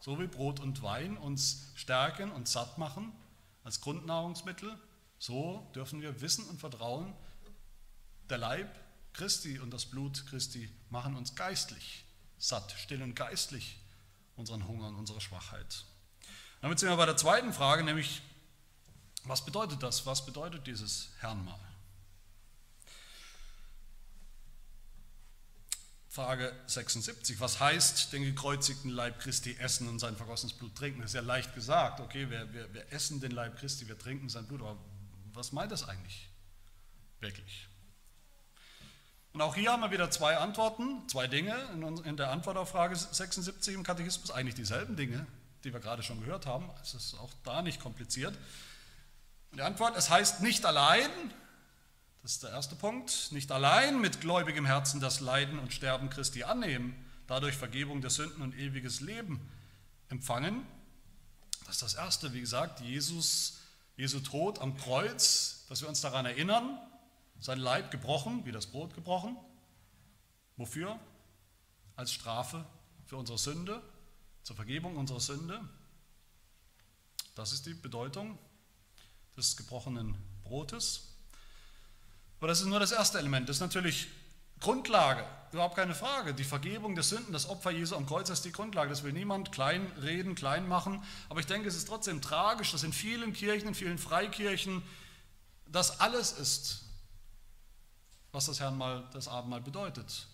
So 0.00 0.20
wie 0.20 0.26
Brot 0.26 0.60
und 0.60 0.82
Wein 0.82 1.16
uns 1.16 1.72
stärken 1.74 2.30
und 2.30 2.48
satt 2.48 2.78
machen 2.78 3.12
als 3.64 3.80
Grundnahrungsmittel, 3.80 4.78
so 5.18 5.68
dürfen 5.74 6.00
wir 6.00 6.20
wissen 6.20 6.44
und 6.46 6.60
vertrauen, 6.60 7.12
der 8.30 8.38
Leib 8.38 8.68
Christi 9.18 9.58
und 9.58 9.72
das 9.72 9.84
Blut 9.84 10.24
Christi 10.28 10.70
machen 10.90 11.16
uns 11.16 11.34
geistlich 11.34 12.04
satt, 12.38 12.70
stillen 12.78 13.16
geistlich 13.16 13.80
unseren 14.36 14.68
Hunger 14.68 14.86
und 14.86 14.94
unsere 14.94 15.20
Schwachheit. 15.20 15.84
Damit 16.60 16.78
sind 16.78 16.88
wir 16.88 16.96
bei 16.96 17.04
der 17.04 17.16
zweiten 17.16 17.52
Frage, 17.52 17.82
nämlich, 17.82 18.22
was 19.24 19.44
bedeutet 19.44 19.82
das? 19.82 20.06
Was 20.06 20.24
bedeutet 20.24 20.68
dieses 20.68 21.08
Herrnmal? 21.18 21.58
Frage 26.08 26.54
76. 26.68 27.40
Was 27.40 27.58
heißt 27.58 28.12
den 28.12 28.22
gekreuzigten 28.22 28.88
Leib 28.88 29.18
Christi 29.18 29.56
essen 29.56 29.88
und 29.88 29.98
sein 29.98 30.16
vergossenes 30.16 30.52
Blut 30.52 30.76
trinken? 30.76 31.00
Das 31.00 31.10
ist 31.10 31.14
ja 31.14 31.22
leicht 31.22 31.56
gesagt. 31.56 31.98
Okay, 31.98 32.30
wir, 32.30 32.52
wir, 32.52 32.72
wir 32.72 32.92
essen 32.92 33.20
den 33.20 33.32
Leib 33.32 33.58
Christi, 33.58 33.88
wir 33.88 33.98
trinken 33.98 34.28
sein 34.28 34.46
Blut. 34.46 34.60
Aber 34.60 34.78
was 35.32 35.50
meint 35.50 35.72
das 35.72 35.82
eigentlich 35.88 36.28
wirklich? 37.18 37.68
Und 39.32 39.42
auch 39.42 39.54
hier 39.54 39.72
haben 39.72 39.82
wir 39.82 39.90
wieder 39.90 40.10
zwei 40.10 40.36
Antworten, 40.38 41.06
zwei 41.08 41.26
Dinge 41.26 41.54
in 42.04 42.16
der 42.16 42.30
Antwort 42.30 42.56
auf 42.56 42.70
Frage 42.70 42.96
76 42.96 43.74
im 43.74 43.82
Katechismus. 43.82 44.30
Eigentlich 44.30 44.54
dieselben 44.54 44.96
Dinge, 44.96 45.26
die 45.64 45.72
wir 45.72 45.80
gerade 45.80 46.02
schon 46.02 46.20
gehört 46.20 46.46
haben. 46.46 46.68
Es 46.82 46.94
ist 46.94 47.14
auch 47.14 47.30
da 47.44 47.62
nicht 47.62 47.80
kompliziert. 47.80 48.34
Und 49.50 49.58
die 49.58 49.62
Antwort, 49.62 49.96
es 49.96 50.10
heißt 50.10 50.42
nicht 50.42 50.64
allein, 50.64 51.10
das 52.22 52.32
ist 52.32 52.42
der 52.42 52.50
erste 52.50 52.74
Punkt, 52.74 53.28
nicht 53.30 53.52
allein 53.52 54.00
mit 54.00 54.20
gläubigem 54.20 54.66
Herzen 54.66 55.00
das 55.00 55.20
Leiden 55.20 55.58
und 55.58 55.72
Sterben 55.72 56.10
Christi 56.10 56.42
annehmen, 56.42 56.94
dadurch 57.26 57.54
Vergebung 57.54 58.00
der 58.00 58.10
Sünden 58.10 58.42
und 58.42 58.54
ewiges 58.56 59.00
Leben 59.00 59.40
empfangen. 60.08 60.66
Das 61.66 61.76
ist 61.76 61.82
das 61.82 61.94
erste, 61.94 62.32
wie 62.32 62.40
gesagt, 62.40 62.80
Jesus, 62.80 63.58
Jesu 63.96 64.20
Tod 64.20 64.58
am 64.58 64.76
Kreuz, 64.76 65.64
dass 65.68 65.82
wir 65.82 65.88
uns 65.88 66.00
daran 66.00 66.26
erinnern, 66.26 66.78
sein 67.40 67.58
Leib 67.58 67.90
gebrochen, 67.90 68.44
wie 68.44 68.52
das 68.52 68.66
Brot 68.66 68.94
gebrochen. 68.94 69.36
Wofür? 70.56 70.98
Als 71.96 72.12
Strafe 72.12 72.64
für 73.06 73.16
unsere 73.16 73.38
Sünde, 73.38 73.82
zur 74.42 74.56
Vergebung 74.56 74.96
unserer 74.96 75.20
Sünde. 75.20 75.60
Das 77.34 77.52
ist 77.52 77.66
die 77.66 77.74
Bedeutung 77.74 78.38
des 79.36 79.56
gebrochenen 79.56 80.16
Brotes. 80.42 81.14
Aber 82.38 82.48
das 82.48 82.60
ist 82.60 82.66
nur 82.66 82.80
das 82.80 82.92
erste 82.92 83.18
Element. 83.18 83.48
Das 83.48 83.56
ist 83.56 83.60
natürlich 83.60 84.08
Grundlage, 84.60 85.24
überhaupt 85.52 85.76
keine 85.76 85.94
Frage. 85.94 86.34
Die 86.34 86.44
Vergebung 86.44 86.94
der 86.94 87.04
Sünden, 87.04 87.32
das 87.32 87.48
Opfer 87.48 87.70
Jesu 87.70 87.94
am 87.94 88.06
Kreuz 88.06 88.28
ist 88.30 88.44
die 88.44 88.52
Grundlage. 88.52 88.90
Das 88.90 89.02
will 89.02 89.12
niemand 89.12 89.52
klein 89.52 89.86
reden, 90.02 90.34
klein 90.34 90.66
machen. 90.66 91.02
Aber 91.28 91.40
ich 91.40 91.46
denke, 91.46 91.68
es 91.68 91.76
ist 91.76 91.86
trotzdem 91.86 92.20
tragisch, 92.20 92.72
dass 92.72 92.82
in 92.82 92.92
vielen 92.92 93.32
Kirchen, 93.32 93.68
in 93.68 93.74
vielen 93.74 93.98
Freikirchen 93.98 94.82
das 95.66 96.00
alles 96.00 96.32
ist, 96.32 96.87
was 98.32 98.46
das 98.46 98.60
Herrn 98.60 98.76
mal 98.76 99.08
das 99.12 99.28
Abendmahl 99.28 99.60
bedeutet. 99.60 100.26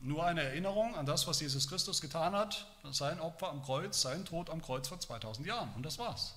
Nur 0.00 0.24
eine 0.26 0.42
Erinnerung 0.42 0.94
an 0.96 1.06
das, 1.06 1.26
was 1.26 1.40
Jesus 1.40 1.66
Christus 1.66 2.00
getan 2.00 2.34
hat, 2.34 2.66
sein 2.90 3.20
Opfer 3.20 3.48
am 3.48 3.62
Kreuz, 3.62 4.02
sein 4.02 4.24
Tod 4.26 4.50
am 4.50 4.60
Kreuz 4.60 4.88
vor 4.88 5.00
2000 5.00 5.46
Jahren. 5.46 5.72
Und 5.74 5.82
das 5.84 5.98
war's. 5.98 6.34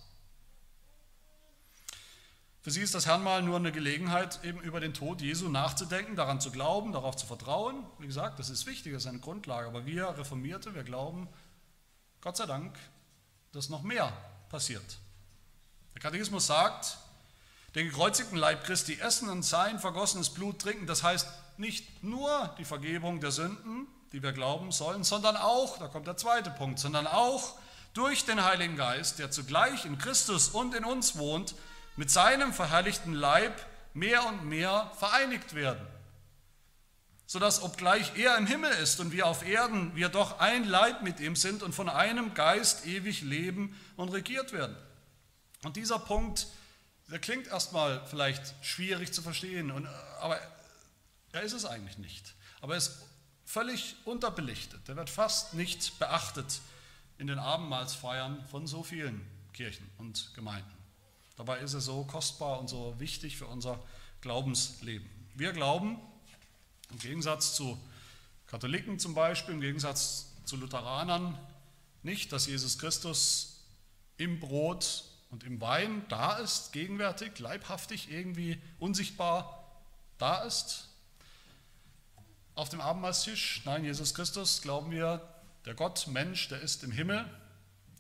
Für 2.61 2.71
sie 2.71 2.81
ist 2.81 2.95
das 2.95 3.05
Herrnmal 3.05 3.43
nur 3.43 3.55
eine 3.55 3.71
Gelegenheit, 3.71 4.43
eben 4.43 4.59
über 4.59 4.79
den 4.79 4.93
Tod 4.93 5.21
Jesu 5.21 5.47
nachzudenken, 5.47 6.15
daran 6.15 6.41
zu 6.41 6.51
glauben, 6.51 6.91
darauf 6.91 7.15
zu 7.15 7.25
vertrauen. 7.25 7.85
Wie 7.99 8.07
gesagt, 8.07 8.39
das 8.39 8.49
ist 8.49 8.65
wichtig, 8.65 8.93
das 8.93 9.03
ist 9.03 9.07
eine 9.07 9.19
Grundlage. 9.19 9.67
Aber 9.67 9.85
wir 9.85 10.17
Reformierte, 10.17 10.75
wir 10.75 10.83
glauben, 10.83 11.29
Gott 12.21 12.35
sei 12.35 12.45
Dank, 12.45 12.77
dass 13.53 13.69
noch 13.69 13.83
mehr 13.83 14.11
passiert. 14.49 14.97
Der 15.93 16.01
Katechismus 16.01 16.47
sagt, 16.47 16.97
den 17.75 17.87
gekreuzigten 17.87 18.37
Leib 18.37 18.63
Christi 18.63 18.99
essen 18.99 19.29
und 19.29 19.43
sein 19.43 19.79
vergossenes 19.79 20.29
Blut 20.29 20.59
trinken, 20.59 20.87
das 20.87 21.03
heißt 21.03 21.27
nicht 21.57 22.03
nur 22.03 22.55
die 22.57 22.65
Vergebung 22.65 23.19
der 23.19 23.31
Sünden, 23.31 23.87
die 24.11 24.23
wir 24.23 24.31
glauben 24.31 24.71
sollen, 24.71 25.03
sondern 25.03 25.35
auch, 25.35 25.77
da 25.79 25.87
kommt 25.87 26.07
der 26.07 26.17
zweite 26.17 26.49
Punkt, 26.51 26.79
sondern 26.79 27.07
auch 27.07 27.55
durch 27.93 28.25
den 28.25 28.43
Heiligen 28.43 28.77
Geist, 28.77 29.19
der 29.19 29.31
zugleich 29.31 29.85
in 29.85 29.97
Christus 29.97 30.49
und 30.49 30.75
in 30.75 30.85
uns 30.85 31.17
wohnt, 31.17 31.55
mit 31.95 32.11
seinem 32.11 32.53
verherrlichten 32.53 33.13
Leib 33.13 33.53
mehr 33.93 34.25
und 34.27 34.45
mehr 34.45 34.91
vereinigt 34.97 35.55
werden. 35.55 35.85
Sodass 37.25 37.61
obgleich 37.61 38.15
er 38.15 38.37
im 38.37 38.47
Himmel 38.47 38.71
ist 38.71 38.99
und 38.99 39.11
wir 39.11 39.25
auf 39.25 39.45
Erden, 39.45 39.95
wir 39.95 40.07
doch 40.07 40.39
ein 40.39 40.63
Leib 40.63 41.01
mit 41.01 41.19
ihm 41.19 41.35
sind 41.35 41.63
und 41.63 41.73
von 41.73 41.89
einem 41.89 42.33
Geist 42.35 42.85
ewig 42.85 43.21
leben 43.21 43.75
und 43.97 44.09
regiert 44.09 44.53
werden. 44.53 44.77
Und 45.63 45.75
dieser 45.75 45.99
Punkt 45.99 46.47
der 47.09 47.19
klingt 47.19 47.47
erstmal 47.47 48.05
vielleicht 48.07 48.53
schwierig 48.61 49.13
zu 49.13 49.21
verstehen, 49.21 49.71
und, 49.71 49.87
aber 50.19 50.39
er 51.31 51.41
ist 51.41 51.53
es 51.53 51.65
eigentlich 51.65 51.97
nicht. 51.97 52.35
Aber 52.61 52.73
er 52.73 52.77
ist 52.77 53.01
völlig 53.45 53.95
unterbelichtet. 54.05 54.87
Der 54.87 54.95
wird 54.95 55.09
fast 55.09 55.53
nicht 55.53 55.97
beachtet 55.99 56.61
in 57.17 57.27
den 57.27 57.39
Abendmahlsfeiern 57.39 58.45
von 58.47 58.67
so 58.67 58.83
vielen 58.83 59.25
Kirchen 59.53 59.89
und 59.97 60.33
Gemeinden. 60.35 60.77
Dabei 61.37 61.59
ist 61.59 61.73
er 61.73 61.81
so 61.81 62.03
kostbar 62.03 62.59
und 62.59 62.67
so 62.67 62.99
wichtig 62.99 63.37
für 63.37 63.47
unser 63.47 63.79
Glaubensleben. 64.21 65.07
Wir 65.35 65.53
glauben, 65.53 65.99
im 66.89 66.99
Gegensatz 66.99 67.55
zu 67.55 67.79
Katholiken 68.47 68.99
zum 68.99 69.13
Beispiel, 69.13 69.53
im 69.53 69.61
Gegensatz 69.61 70.27
zu 70.45 70.57
Lutheranern, 70.57 71.37
nicht, 72.03 72.31
dass 72.31 72.47
Jesus 72.47 72.79
Christus 72.79 73.59
im 74.17 74.39
Brot 74.39 75.03
und 75.29 75.43
im 75.43 75.59
Wein 75.59 76.05
da 76.09 76.37
ist, 76.37 76.71
gegenwärtig, 76.71 77.37
leibhaftig, 77.39 78.11
irgendwie 78.11 78.61
unsichtbar 78.79 79.65
da 80.17 80.43
ist. 80.43 80.87
Auf 82.55 82.69
dem 82.69 82.81
Abendmahlstisch, 82.81 83.61
nein, 83.65 83.83
Jesus 83.83 84.13
Christus, 84.13 84.61
glauben 84.61 84.89
wir, 84.91 85.21
der 85.65 85.75
Gott, 85.75 86.07
Mensch, 86.07 86.47
der 86.47 86.61
ist 86.61 86.83
im 86.83 86.91
Himmel, 86.91 87.29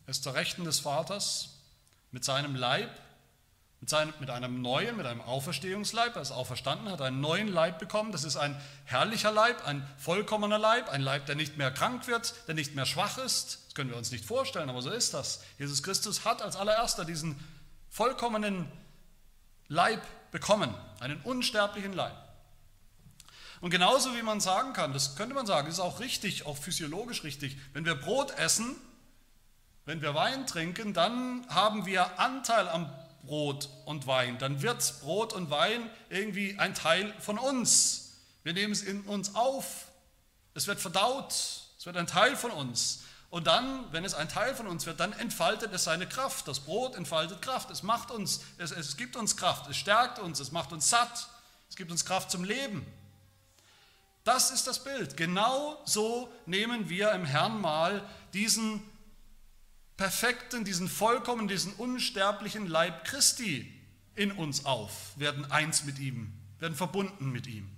ist 0.07 0.23
zur 0.23 0.33
Rechten 0.33 0.63
des 0.63 0.79
Vaters 0.79 1.49
mit 2.11 2.23
seinem 2.23 2.55
Leib, 2.55 2.89
mit, 3.81 3.89
seinem, 3.89 4.13
mit 4.19 4.29
einem 4.29 4.61
neuen, 4.61 4.97
mit 4.97 5.05
einem 5.05 5.21
Auferstehungsleib. 5.21 6.15
Er 6.15 6.21
ist 6.21 6.31
auferstanden, 6.31 6.89
hat 6.89 7.01
einen 7.01 7.21
neuen 7.21 7.47
Leib 7.47 7.77
bekommen. 7.77 8.11
Das 8.11 8.23
ist 8.23 8.37
ein 8.37 8.59
herrlicher 8.85 9.31
Leib, 9.31 9.67
ein 9.67 9.87
vollkommener 9.97 10.57
Leib, 10.57 10.89
ein 10.89 11.01
Leib, 11.01 11.25
der 11.27 11.35
nicht 11.35 11.57
mehr 11.57 11.69
krank 11.71 12.07
wird, 12.07 12.33
der 12.47 12.55
nicht 12.55 12.73
mehr 12.73 12.85
schwach 12.85 13.17
ist. 13.17 13.66
Können 13.77 13.91
wir 13.91 13.97
uns 13.97 14.09
nicht 14.09 14.25
vorstellen, 14.25 14.71
aber 14.71 14.81
so 14.81 14.89
ist 14.89 15.13
das. 15.13 15.41
Jesus 15.59 15.83
Christus 15.83 16.25
hat 16.25 16.41
als 16.41 16.55
allererster 16.55 17.05
diesen 17.05 17.39
vollkommenen 17.91 18.65
Leib 19.67 20.01
bekommen, 20.31 20.73
einen 20.99 21.21
unsterblichen 21.21 21.93
Leib. 21.93 22.15
Und 23.61 23.69
genauso 23.69 24.15
wie 24.15 24.23
man 24.23 24.41
sagen 24.41 24.73
kann, 24.73 24.93
das 24.93 25.15
könnte 25.15 25.35
man 25.35 25.45
sagen, 25.45 25.69
ist 25.69 25.79
auch 25.79 25.99
richtig, 25.99 26.47
auch 26.47 26.57
physiologisch 26.57 27.23
richtig, 27.23 27.55
wenn 27.73 27.85
wir 27.85 27.93
Brot 27.93 28.31
essen, 28.39 28.75
wenn 29.85 30.01
wir 30.01 30.15
Wein 30.15 30.47
trinken, 30.47 30.95
dann 30.95 31.45
haben 31.47 31.85
wir 31.85 32.19
Anteil 32.19 32.67
am 32.69 32.91
Brot 33.27 33.69
und 33.85 34.07
Wein. 34.07 34.39
Dann 34.39 34.63
wird 34.63 35.01
Brot 35.01 35.33
und 35.33 35.51
Wein 35.51 35.87
irgendwie 36.09 36.57
ein 36.57 36.73
Teil 36.73 37.13
von 37.19 37.37
uns. 37.37 38.13
Wir 38.41 38.53
nehmen 38.53 38.73
es 38.73 38.81
in 38.81 39.01
uns 39.01 39.35
auf. 39.35 39.91
Es 40.55 40.65
wird 40.65 40.79
verdaut. 40.79 41.31
Es 41.77 41.85
wird 41.85 41.95
ein 41.95 42.07
Teil 42.07 42.35
von 42.35 42.49
uns. 42.49 43.03
Und 43.29 43.47
dann, 43.47 43.91
wenn 43.91 44.05
es 44.05 44.13
ein 44.13 44.29
Teil 44.29 44.55
von 44.55 44.67
uns 44.67 44.85
wird, 44.85 44.99
dann 44.99 45.11
entfaltet 45.13 45.73
es 45.73 45.83
seine 45.83 46.07
Kraft. 46.07 46.47
Das 46.47 46.61
Brot 46.61 46.95
entfaltet 46.95 47.41
Kraft. 47.41 47.69
Es 47.69 47.83
macht 47.83 48.09
uns, 48.09 48.41
es, 48.57 48.71
es 48.71 48.95
gibt 48.95 49.15
uns 49.15 49.35
Kraft. 49.35 49.69
Es 49.69 49.75
stärkt 49.75 50.19
uns. 50.19 50.39
Es 50.39 50.51
macht 50.51 50.71
uns 50.71 50.89
satt. 50.89 51.27
Es 51.69 51.75
gibt 51.75 51.91
uns 51.91 52.05
Kraft 52.05 52.31
zum 52.31 52.45
Leben. 52.45 52.85
Das 54.23 54.51
ist 54.51 54.67
das 54.67 54.83
Bild. 54.83 55.17
Genau 55.17 55.81
so 55.85 56.31
nehmen 56.45 56.89
wir 56.89 57.11
im 57.11 57.25
Herrn 57.25 57.59
mal 57.59 58.07
diesen 58.33 58.81
perfekten, 59.97 60.63
diesen 60.63 60.87
vollkommen, 60.87 61.47
diesen 61.47 61.73
unsterblichen 61.73 62.67
Leib 62.67 63.05
Christi 63.05 63.73
in 64.15 64.31
uns 64.31 64.65
auf, 64.65 65.17
werden 65.17 65.49
eins 65.51 65.83
mit 65.83 65.99
ihm, 65.99 66.33
werden 66.59 66.75
verbunden 66.75 67.31
mit 67.31 67.47
ihm. 67.47 67.69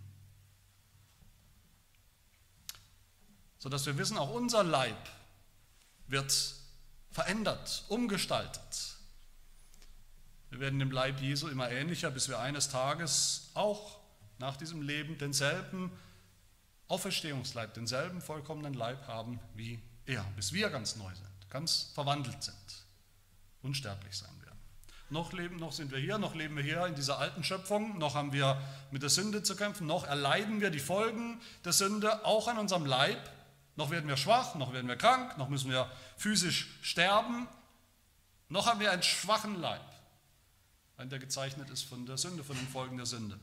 Sodass 3.57 3.85
wir 3.85 3.97
wissen, 3.97 4.17
auch 4.17 4.31
unser 4.31 4.63
Leib 4.63 4.97
wird 6.09 6.55
verändert, 7.11 7.85
umgestaltet. 7.87 8.95
Wir 10.49 10.59
werden 10.59 10.79
dem 10.79 10.91
Leib 10.91 11.21
Jesu 11.21 11.47
immer 11.47 11.71
ähnlicher, 11.71 12.11
bis 12.11 12.27
wir 12.27 12.39
eines 12.39 12.69
Tages 12.69 13.49
auch 13.53 13.99
nach 14.37 14.57
diesem 14.57 14.81
Leben 14.81 15.17
denselben 15.17 15.91
Auferstehungsleib, 16.87 17.73
denselben 17.73 18.21
vollkommenen 18.21 18.73
Leib 18.73 19.07
haben 19.07 19.39
wie 19.55 19.79
er, 20.05 20.23
bis 20.35 20.53
wir 20.53 20.69
ganz 20.69 20.95
neu 20.95 21.13
sind 21.13 21.29
ganz 21.49 21.91
verwandelt 21.93 22.41
sind, 22.43 22.55
unsterblich 23.61 24.15
sein 24.15 24.29
werden. 24.41 24.57
Noch, 25.09 25.33
leben, 25.33 25.57
noch 25.57 25.71
sind 25.71 25.91
wir 25.91 25.97
hier, 25.97 26.19
noch 26.19 26.35
leben 26.35 26.55
wir 26.55 26.63
hier 26.63 26.85
in 26.85 26.93
dieser 26.93 27.17
alten 27.17 27.43
Schöpfung, 27.43 27.97
noch 27.97 28.13
haben 28.13 28.31
wir 28.31 28.61
mit 28.91 29.01
der 29.01 29.09
Sünde 29.09 29.41
zu 29.41 29.55
kämpfen, 29.55 29.87
noch 29.87 30.05
erleiden 30.05 30.61
wir 30.61 30.69
die 30.69 30.79
Folgen 30.79 31.41
der 31.65 31.73
Sünde 31.73 32.25
auch 32.25 32.47
an 32.47 32.59
unserem 32.59 32.85
Leib, 32.85 33.19
noch 33.79 33.91
werden 33.91 34.09
wir 34.09 34.17
schwach, 34.17 34.55
noch 34.55 34.73
werden 34.73 34.89
wir 34.89 34.97
krank, 34.97 35.37
noch 35.37 35.47
müssen 35.47 35.71
wir 35.71 35.89
physisch 36.17 36.67
sterben, 36.81 37.47
noch 38.49 38.65
haben 38.65 38.81
wir 38.81 38.91
einen 38.91 39.03
schwachen 39.03 39.55
Leib, 39.55 39.81
ein 40.97 41.09
der 41.09 41.17
gezeichnet 41.17 41.69
ist 41.69 41.83
von 41.83 42.05
der 42.05 42.17
Sünde, 42.17 42.43
von 42.43 42.57
den 42.57 42.67
Folgen 42.67 42.97
der 42.97 43.05
Sünde. 43.05 43.39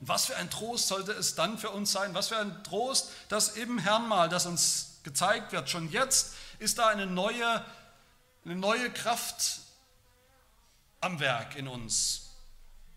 Und 0.00 0.08
was 0.08 0.26
für 0.26 0.36
ein 0.36 0.50
Trost 0.50 0.88
sollte 0.88 1.12
es 1.12 1.36
dann 1.36 1.58
für 1.58 1.70
uns 1.70 1.92
sein? 1.92 2.12
Was 2.12 2.26
für 2.26 2.38
ein 2.38 2.64
Trost, 2.64 3.12
dass 3.28 3.50
im 3.50 3.78
Herrn 3.78 4.08
mal, 4.08 4.28
das 4.28 4.46
uns 4.46 4.98
gezeigt 5.04 5.52
wird, 5.52 5.70
schon 5.70 5.92
jetzt 5.92 6.34
ist 6.58 6.78
da 6.78 6.88
eine 6.88 7.06
neue, 7.06 7.64
eine 8.44 8.56
neue 8.56 8.90
Kraft 8.90 9.60
am 11.00 11.20
Werk 11.20 11.54
in 11.54 11.68
uns. 11.68 12.30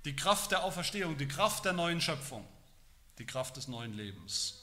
Die 0.04 0.16
Kraft 0.16 0.50
der 0.50 0.64
Auferstehung, 0.64 1.16
die 1.16 1.28
Kraft 1.28 1.66
der 1.66 1.74
neuen 1.74 2.02
Schöpfung, 2.02 2.44
die 3.20 3.26
Kraft 3.28 3.56
des 3.56 3.68
neuen 3.68 3.94
Lebens. 3.94 4.63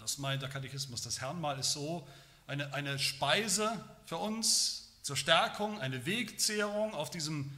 Das 0.00 0.18
meint 0.18 0.42
der 0.42 0.48
Katechismus. 0.48 1.02
Das 1.02 1.20
Herrnmal 1.20 1.58
ist 1.58 1.72
so 1.72 2.06
eine, 2.46 2.72
eine 2.74 2.98
Speise 2.98 3.72
für 4.06 4.16
uns 4.16 4.88
zur 5.02 5.16
Stärkung, 5.16 5.80
eine 5.80 6.06
Wegzehrung 6.06 6.94
auf 6.94 7.10
diesem 7.10 7.52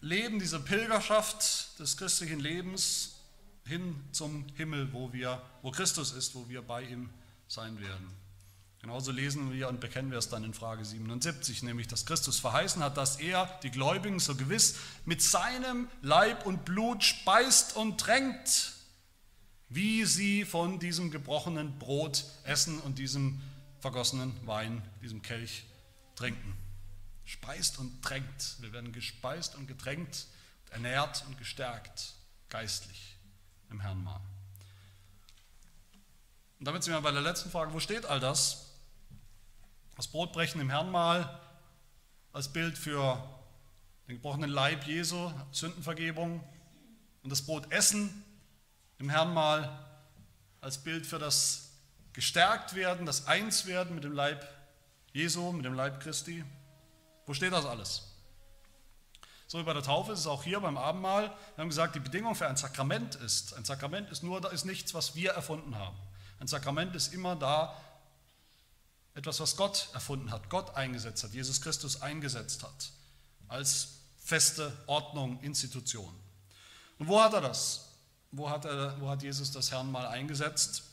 Leben, 0.00 0.38
dieser 0.40 0.58
Pilgerschaft 0.58 1.78
des 1.78 1.96
christlichen 1.96 2.40
Lebens 2.40 3.14
hin 3.64 3.94
zum 4.10 4.46
Himmel, 4.56 4.92
wo, 4.92 5.12
wir, 5.12 5.40
wo 5.62 5.70
Christus 5.70 6.12
ist, 6.12 6.34
wo 6.34 6.48
wir 6.48 6.62
bei 6.62 6.82
ihm 6.82 7.08
sein 7.48 7.80
werden. 7.80 8.10
Genauso 8.80 9.12
lesen 9.12 9.52
wir 9.52 9.68
und 9.68 9.78
bekennen 9.78 10.10
wir 10.10 10.18
es 10.18 10.28
dann 10.28 10.42
in 10.42 10.54
Frage 10.54 10.84
77, 10.84 11.62
nämlich 11.62 11.86
dass 11.86 12.04
Christus 12.04 12.40
verheißen 12.40 12.82
hat, 12.82 12.96
dass 12.96 13.20
er 13.20 13.46
die 13.62 13.70
Gläubigen 13.70 14.18
so 14.18 14.34
gewiss 14.34 14.74
mit 15.04 15.22
seinem 15.22 15.88
Leib 16.02 16.46
und 16.46 16.64
Blut 16.64 17.04
speist 17.04 17.76
und 17.76 18.00
tränkt, 18.00 18.72
wie 19.74 20.04
sie 20.04 20.44
von 20.44 20.78
diesem 20.78 21.10
gebrochenen 21.10 21.78
Brot 21.78 22.24
essen 22.44 22.78
und 22.80 22.98
diesem 22.98 23.40
vergossenen 23.80 24.34
Wein, 24.46 24.82
diesem 25.00 25.22
Kelch 25.22 25.64
trinken. 26.14 26.56
Speist 27.24 27.78
und 27.78 28.02
tränkt. 28.02 28.56
Wir 28.60 28.72
werden 28.72 28.92
gespeist 28.92 29.54
und 29.56 29.66
getränkt, 29.66 30.26
ernährt 30.70 31.24
und 31.26 31.38
gestärkt, 31.38 32.14
geistlich 32.50 33.16
im 33.70 33.80
Herrn 33.80 34.04
mal. 34.04 34.20
Und 36.58 36.66
damit 36.66 36.84
sind 36.84 36.92
wir 36.92 37.00
bei 37.00 37.10
der 37.10 37.22
letzten 37.22 37.50
Frage, 37.50 37.72
wo 37.72 37.80
steht 37.80 38.04
all 38.04 38.20
das? 38.20 38.74
Das 39.96 40.06
Brotbrechen 40.06 40.60
im 40.60 40.68
Herrnmahl 40.68 41.40
als 42.32 42.52
Bild 42.52 42.76
für 42.76 43.22
den 44.06 44.16
gebrochenen 44.16 44.50
Leib 44.50 44.86
Jesu, 44.86 45.32
Sündenvergebung. 45.50 46.44
Und 47.22 47.30
das 47.30 47.42
Brotessen 47.42 48.24
im 48.98 49.10
Herrnmahl 49.10 49.70
als 50.60 50.78
Bild 50.78 51.06
für 51.06 51.18
das 51.18 51.70
Gestärktwerden, 52.12 53.06
das 53.06 53.26
Einswerden 53.26 53.94
mit 53.94 54.04
dem 54.04 54.12
Leib 54.12 54.46
Jesu, 55.12 55.52
mit 55.52 55.64
dem 55.64 55.74
Leib 55.74 56.00
Christi. 56.00 56.44
Wo 57.26 57.34
steht 57.34 57.52
das 57.52 57.64
alles? 57.64 58.02
So 59.46 59.58
wie 59.58 59.64
bei 59.64 59.74
der 59.74 59.82
Taufe 59.82 60.12
ist 60.12 60.20
es 60.20 60.26
auch 60.26 60.44
hier 60.44 60.60
beim 60.60 60.78
Abendmahl. 60.78 61.24
Wir 61.56 61.62
haben 61.62 61.68
gesagt, 61.68 61.94
die 61.94 62.00
Bedingung 62.00 62.34
für 62.34 62.48
ein 62.48 62.56
Sakrament 62.56 63.16
ist, 63.16 63.54
ein 63.54 63.64
Sakrament 63.64 64.10
ist 64.10 64.22
nur, 64.22 64.50
ist 64.50 64.64
nichts, 64.64 64.94
was 64.94 65.14
wir 65.14 65.32
erfunden 65.32 65.76
haben. 65.76 65.96
Ein 66.40 66.46
Sakrament 66.46 66.96
ist 66.96 67.12
immer 67.12 67.36
da, 67.36 67.76
etwas, 69.14 69.40
was 69.40 69.56
Gott 69.56 69.88
erfunden 69.92 70.30
hat, 70.30 70.48
Gott 70.48 70.74
eingesetzt 70.74 71.22
hat, 71.22 71.32
Jesus 71.32 71.60
Christus 71.60 72.00
eingesetzt 72.00 72.62
hat, 72.62 72.92
als 73.48 73.98
feste 74.18 74.72
Ordnung, 74.86 75.38
Institution. 75.42 76.18
Und 76.98 77.08
wo 77.08 77.20
hat 77.20 77.34
er 77.34 77.42
das? 77.42 77.91
Wo 78.32 78.50
hat, 78.50 78.64
er, 78.64 79.00
wo 79.00 79.08
hat 79.10 79.22
Jesus 79.22 79.52
das 79.52 79.70
Herrn 79.70 79.92
mal 79.92 80.06
eingesetzt? 80.06 80.84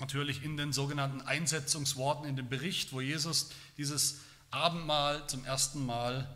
Natürlich 0.00 0.42
in 0.42 0.56
den 0.56 0.72
sogenannten 0.72 1.20
Einsetzungsworten, 1.22 2.26
in 2.26 2.36
dem 2.36 2.48
Bericht, 2.48 2.92
wo 2.92 3.00
Jesus 3.00 3.50
dieses 3.78 4.20
Abendmahl 4.50 5.26
zum 5.26 5.44
ersten 5.44 5.84
Mal 5.84 6.28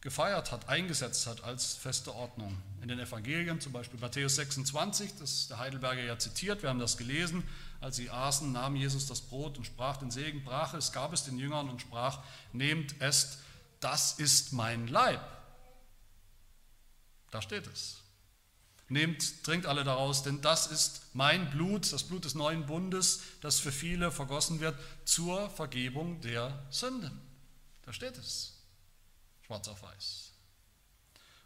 gefeiert 0.00 0.52
hat, 0.52 0.68
eingesetzt 0.68 1.26
hat 1.26 1.42
als 1.42 1.74
feste 1.74 2.14
Ordnung. 2.14 2.56
In 2.82 2.88
den 2.88 3.00
Evangelien, 3.00 3.60
zum 3.60 3.72
Beispiel 3.72 3.98
Matthäus 3.98 4.36
26, 4.36 5.14
das 5.18 5.48
der 5.48 5.58
Heidelberger 5.58 6.02
ja 6.02 6.18
zitiert, 6.18 6.62
wir 6.62 6.68
haben 6.68 6.78
das 6.78 6.96
gelesen, 6.96 7.42
als 7.80 7.96
sie 7.96 8.10
aßen, 8.10 8.52
nahm 8.52 8.76
Jesus 8.76 9.06
das 9.06 9.20
Brot 9.20 9.58
und 9.58 9.64
sprach 9.64 9.96
den 9.96 10.10
Segen, 10.10 10.44
brach 10.44 10.74
es, 10.74 10.92
gab 10.92 11.12
es 11.12 11.24
den 11.24 11.38
Jüngern 11.38 11.68
und 11.68 11.80
sprach, 11.80 12.20
nehmt, 12.52 13.00
esst, 13.00 13.38
das 13.80 14.18
ist 14.18 14.52
mein 14.52 14.86
Leib. 14.88 15.20
Da 17.30 17.42
steht 17.42 17.66
es. 17.66 17.98
Nehmt, 18.90 19.44
trinkt 19.44 19.66
alle 19.66 19.84
daraus, 19.84 20.22
denn 20.22 20.40
das 20.40 20.66
ist 20.66 21.02
mein 21.12 21.50
Blut, 21.50 21.92
das 21.92 22.04
Blut 22.04 22.24
des 22.24 22.34
neuen 22.34 22.64
Bundes, 22.64 23.20
das 23.42 23.60
für 23.60 23.72
viele 23.72 24.10
vergossen 24.10 24.60
wird 24.60 24.78
zur 25.04 25.50
Vergebung 25.50 26.20
der 26.22 26.66
Sünden. 26.70 27.20
Da 27.84 27.92
steht 27.92 28.16
es, 28.16 28.54
schwarz 29.46 29.68
auf 29.68 29.82
weiß. 29.82 30.32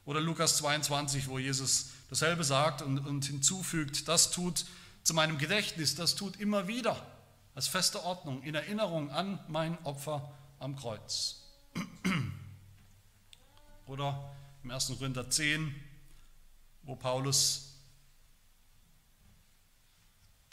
Oder 0.05 0.21
Lukas 0.21 0.57
22, 0.59 1.29
wo 1.29 1.39
Jesus 1.39 1.87
dasselbe 2.11 2.45
sagt 2.45 2.83
und, 2.83 2.99
und 2.99 3.25
hinzufügt, 3.25 4.07
das 4.07 4.31
tut 4.31 4.65
zu 5.03 5.15
meinem 5.15 5.39
Gedächtnis, 5.39 5.97
das 5.97 6.15
tut 6.15 6.39
immer 6.39 6.69
wieder 6.69 7.05
als 7.55 7.69
feste 7.69 8.03
Ordnung, 8.05 8.43
in 8.43 8.55
Erinnerung 8.55 9.11
an 9.11 9.39
mein 9.49 9.79
Opfer 9.85 10.33
am 10.59 10.77
Kreuz. 10.77 11.43
Oder 13.87 14.33
im 14.63 14.71
1. 14.71 14.87
Korinther 14.99 15.29
10, 15.29 15.75
wo 16.83 16.97
Paulus 16.97 17.73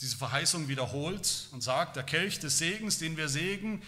diese 0.02 0.16
Verheißung 0.16 0.68
wiederholt 0.68 1.50
und 1.52 1.62
sagt, 1.62 1.96
der 1.96 2.04
Kelch 2.04 2.40
des 2.40 2.58
Segens, 2.58 3.00
den 3.00 3.18
wir 3.18 3.28
sägen, 3.28 3.84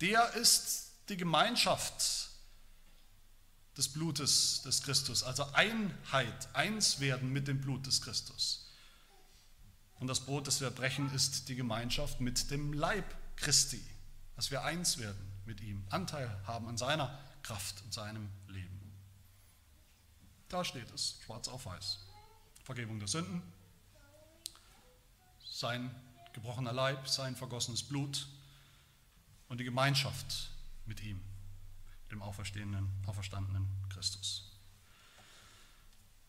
der 0.00 0.34
ist 0.34 0.92
die 1.08 1.16
Gemeinschaft 1.16 2.28
des 3.76 3.88
Blutes 3.88 4.62
des 4.62 4.82
Christus, 4.82 5.22
also 5.22 5.44
Einheit, 5.52 6.54
eins 6.54 7.00
werden 7.00 7.32
mit 7.32 7.48
dem 7.48 7.60
Blut 7.60 7.86
des 7.86 8.02
Christus. 8.02 8.70
Und 9.98 10.06
das 10.06 10.20
Brot, 10.20 10.46
das 10.46 10.60
wir 10.60 10.70
brechen, 10.70 11.12
ist 11.14 11.48
die 11.48 11.56
Gemeinschaft 11.56 12.20
mit 12.20 12.50
dem 12.50 12.72
Leib 12.72 13.04
Christi, 13.36 13.82
dass 14.36 14.50
wir 14.50 14.62
eins 14.62 14.98
werden 14.98 15.32
mit 15.46 15.60
ihm, 15.60 15.84
Anteil 15.90 16.30
haben 16.46 16.68
an 16.68 16.76
seiner 16.76 17.18
Kraft 17.42 17.82
und 17.84 17.92
seinem. 17.92 18.28
Da 20.54 20.62
steht 20.62 20.88
es, 20.94 21.16
schwarz 21.24 21.48
auf 21.48 21.66
weiß. 21.66 21.98
Vergebung 22.62 23.00
der 23.00 23.08
Sünden, 23.08 23.42
sein 25.44 25.92
gebrochener 26.32 26.72
Leib, 26.72 27.08
sein 27.08 27.34
vergossenes 27.34 27.82
Blut 27.82 28.28
und 29.48 29.58
die 29.58 29.64
Gemeinschaft 29.64 30.50
mit 30.86 31.02
ihm, 31.02 31.20
dem 32.12 32.22
auferstehenden, 32.22 32.88
auferstandenen 33.04 33.66
Christus. 33.92 34.52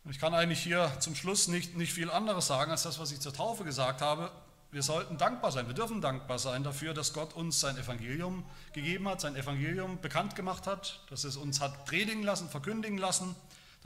Ich 0.05 0.17
kann 0.17 0.33
eigentlich 0.33 0.63
hier 0.63 0.99
zum 0.99 1.13
Schluss 1.13 1.47
nicht, 1.47 1.75
nicht 1.75 1.93
viel 1.93 2.09
anderes 2.09 2.47
sagen 2.47 2.71
als 2.71 2.81
das, 2.81 2.97
was 2.97 3.11
ich 3.11 3.19
zur 3.19 3.31
Taufe 3.31 3.63
gesagt 3.63 4.01
habe. 4.01 4.31
Wir 4.71 4.81
sollten 4.81 5.19
dankbar 5.19 5.51
sein, 5.51 5.67
wir 5.67 5.75
dürfen 5.75 6.01
dankbar 6.01 6.39
sein 6.39 6.63
dafür, 6.63 6.95
dass 6.95 7.13
Gott 7.13 7.33
uns 7.33 7.59
sein 7.59 7.77
Evangelium 7.77 8.43
gegeben 8.73 9.07
hat, 9.07 9.21
sein 9.21 9.35
Evangelium 9.35 10.01
bekannt 10.01 10.35
gemacht 10.35 10.65
hat, 10.65 11.05
dass 11.11 11.25
es 11.25 11.37
uns 11.37 11.61
hat 11.61 11.85
predigen 11.85 12.23
lassen, 12.23 12.49
verkündigen 12.49 12.97
lassen, 12.97 13.35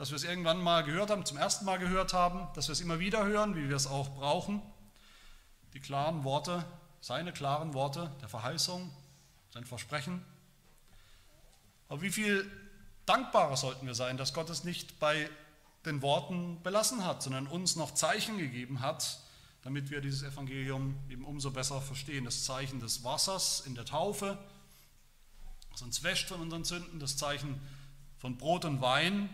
dass 0.00 0.08
wir 0.08 0.16
es 0.16 0.24
irgendwann 0.24 0.62
mal 0.62 0.82
gehört 0.82 1.10
haben, 1.10 1.26
zum 1.26 1.36
ersten 1.36 1.66
Mal 1.66 1.78
gehört 1.78 2.14
haben, 2.14 2.48
dass 2.54 2.68
wir 2.68 2.72
es 2.72 2.80
immer 2.80 3.00
wieder 3.00 3.26
hören, 3.26 3.54
wie 3.54 3.68
wir 3.68 3.76
es 3.76 3.86
auch 3.86 4.08
brauchen. 4.14 4.62
Die 5.74 5.80
klaren 5.80 6.24
Worte, 6.24 6.64
seine 7.02 7.34
klaren 7.34 7.74
Worte 7.74 8.10
der 8.22 8.30
Verheißung, 8.30 8.90
sein 9.52 9.66
Versprechen. 9.66 10.24
Aber 11.88 12.00
wie 12.00 12.08
viel 12.08 12.50
dankbarer 13.04 13.58
sollten 13.58 13.86
wir 13.86 13.94
sein, 13.94 14.16
dass 14.16 14.32
Gott 14.32 14.48
es 14.48 14.64
nicht 14.64 14.98
bei 15.00 15.28
den 15.84 16.00
Worten 16.00 16.62
belassen 16.62 17.04
hat, 17.04 17.22
sondern 17.22 17.46
uns 17.46 17.76
noch 17.76 17.92
Zeichen 17.92 18.38
gegeben 18.38 18.80
hat, 18.80 19.20
damit 19.64 19.90
wir 19.90 20.00
dieses 20.00 20.22
Evangelium 20.22 20.96
eben 21.10 21.26
umso 21.26 21.50
besser 21.50 21.82
verstehen. 21.82 22.24
Das 22.24 22.44
Zeichen 22.44 22.80
des 22.80 23.04
Wassers 23.04 23.60
in 23.66 23.74
der 23.74 23.84
Taufe, 23.84 24.38
das 25.72 25.82
uns 25.82 26.02
wäscht 26.02 26.28
von 26.28 26.40
unseren 26.40 26.64
Sünden, 26.64 27.00
das 27.00 27.18
Zeichen 27.18 27.60
von 28.16 28.38
Brot 28.38 28.64
und 28.64 28.80
Wein, 28.80 29.28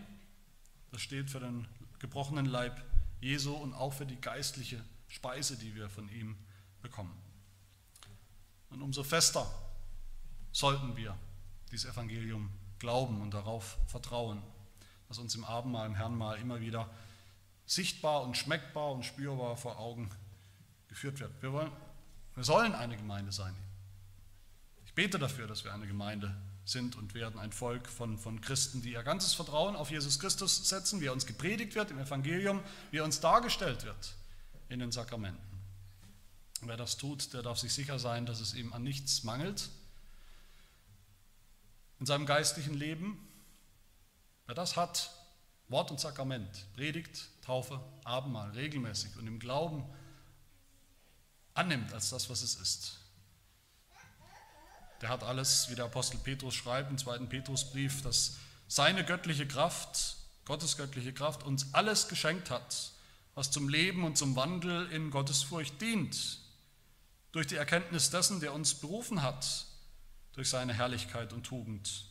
das 0.97 1.03
steht 1.03 1.29
für 1.29 1.41
den 1.41 1.69
gebrochenen 1.99 2.47
Leib 2.47 2.83
Jesu 3.21 3.53
und 3.53 3.75
auch 3.75 3.93
für 3.93 4.07
die 4.07 4.19
geistliche 4.19 4.83
Speise, 5.09 5.59
die 5.59 5.75
wir 5.75 5.91
von 5.91 6.09
ihm 6.09 6.39
bekommen. 6.81 7.15
Und 8.71 8.81
umso 8.81 9.05
fester 9.05 9.47
sollten 10.53 10.97
wir 10.97 11.15
dieses 11.71 11.91
Evangelium 11.91 12.51
glauben 12.79 13.21
und 13.21 13.35
darauf 13.35 13.77
vertrauen 13.87 14.43
was 15.09 15.19
uns 15.19 15.35
im 15.35 15.45
Abendmahl, 15.45 15.87
im 15.87 15.95
Herrnmahl 15.97 16.39
immer 16.39 16.61
wieder 16.61 16.89
sichtbar 17.67 18.23
und 18.23 18.35
schmeckbar 18.35 18.93
und 18.93 19.05
spürbar 19.05 19.59
vor 19.59 19.79
Augen 19.79 20.11
geführt 20.89 21.21
wird. 21.21 21.43
Wir, 21.43 21.53
wollen, 21.53 21.73
wir 22.35 22.45
sollen 22.45 22.75
eine 22.75 22.97
Gemeinde 22.97 23.33
sein. 23.33 23.55
Ich 24.87 24.95
bete 24.95 25.19
dafür, 25.19 25.47
dass 25.47 25.63
wir 25.63 25.75
eine 25.75 25.87
Gemeinde 25.87 26.35
sind 26.66 26.96
und 26.96 27.14
werden 27.14 27.38
ein 27.40 27.52
Volk 27.52 27.88
von, 27.88 28.18
von 28.18 28.40
Christen, 28.40 28.83
die 28.83 28.92
ihr 28.92 29.02
ganzes 29.02 29.33
Vertrauen 29.35 29.76
auf 29.76 29.90
Jesus 29.90 30.18
Christus 30.18 30.68
setzen, 30.68 31.00
wie 31.00 31.07
er 31.07 31.12
uns 31.12 31.24
gepredigt 31.24 31.74
wird 31.74 31.90
im 31.90 31.98
Evangelium, 31.98 32.61
wie 32.90 32.98
er 32.98 33.05
uns 33.05 33.20
dargestellt 33.20 33.85
wird 33.85 34.14
in 34.68 34.81
den 34.81 34.92
Sakramenten. 34.92 35.40
Wer 36.62 36.76
das 36.76 36.96
tut, 36.96 37.33
der 37.33 37.42
darf 37.42 37.59
sich 37.59 37.72
sicher 37.72 37.98
sein, 37.98 38.26
dass 38.26 38.40
es 38.40 38.55
ihm 38.55 38.72
an 38.72 38.83
nichts 38.83 39.22
mangelt 39.22 39.68
in 42.00 42.07
seinem 42.07 42.26
geistlichen 42.26 42.74
Leben. 42.74 43.16
Wer 44.46 44.55
das 44.55 44.76
hat, 44.76 45.11
Wort 45.68 45.90
und 45.90 46.00
Sakrament, 46.00 46.66
Predigt, 46.74 47.29
Taufe, 47.42 47.81
Abendmahl, 48.05 48.50
regelmäßig 48.50 49.16
und 49.16 49.26
im 49.26 49.38
Glauben 49.38 49.85
annimmt 51.55 51.92
als 51.92 52.11
das, 52.11 52.29
was 52.29 52.42
es 52.42 52.57
ist, 52.57 52.98
der 55.01 55.09
hat 55.11 55.23
alles, 55.23 55.69
wie 55.71 55.75
der 55.75 55.87
Apostel 55.87 56.19
Petrus 56.19 56.55
schreibt 56.55 56.91
im 56.91 56.99
zweiten 56.99 57.29
Petrusbrief, 57.29 58.03
dass 58.03 58.39
seine 58.69 59.05
göttliche 59.05 59.47
Kraft, 59.47 60.17
Gottes 60.45 60.77
göttliche 60.77 61.13
Kraft 61.13 61.43
uns 61.43 61.75
alles 61.75 62.09
geschenkt 62.09 62.51
hat, 62.51 62.93
was 63.35 63.51
zum 63.51 63.69
Leben 63.69 64.05
und 64.05 64.17
zum 64.17 64.37
Wandel 64.37 64.91
in 64.91 65.11
Gottes 65.11 65.43
Furcht 65.43 65.81
dient, 65.81 66.41
durch 67.33 67.47
die 67.47 67.57
Erkenntnis 67.57 68.11
dessen, 68.11 68.41
der 68.41 68.55
uns 68.55 68.75
berufen 68.75 69.23
hat, 69.23 69.67
durch 70.33 70.49
seine 70.49 70.73
Herrlichkeit 70.73 71.33
und 71.33 71.45
Tugend, 71.45 72.07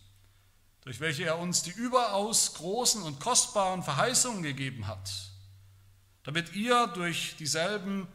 durch 0.82 1.00
welche 1.00 1.24
er 1.24 1.40
uns 1.40 1.64
die 1.64 1.72
überaus 1.72 2.54
großen 2.54 3.02
und 3.02 3.20
kostbaren 3.20 3.82
Verheißungen 3.82 4.44
gegeben 4.44 4.86
hat, 4.86 5.12
damit 6.24 6.54
ihr 6.54 6.88
durch 6.88 7.36
dieselben 7.38 8.08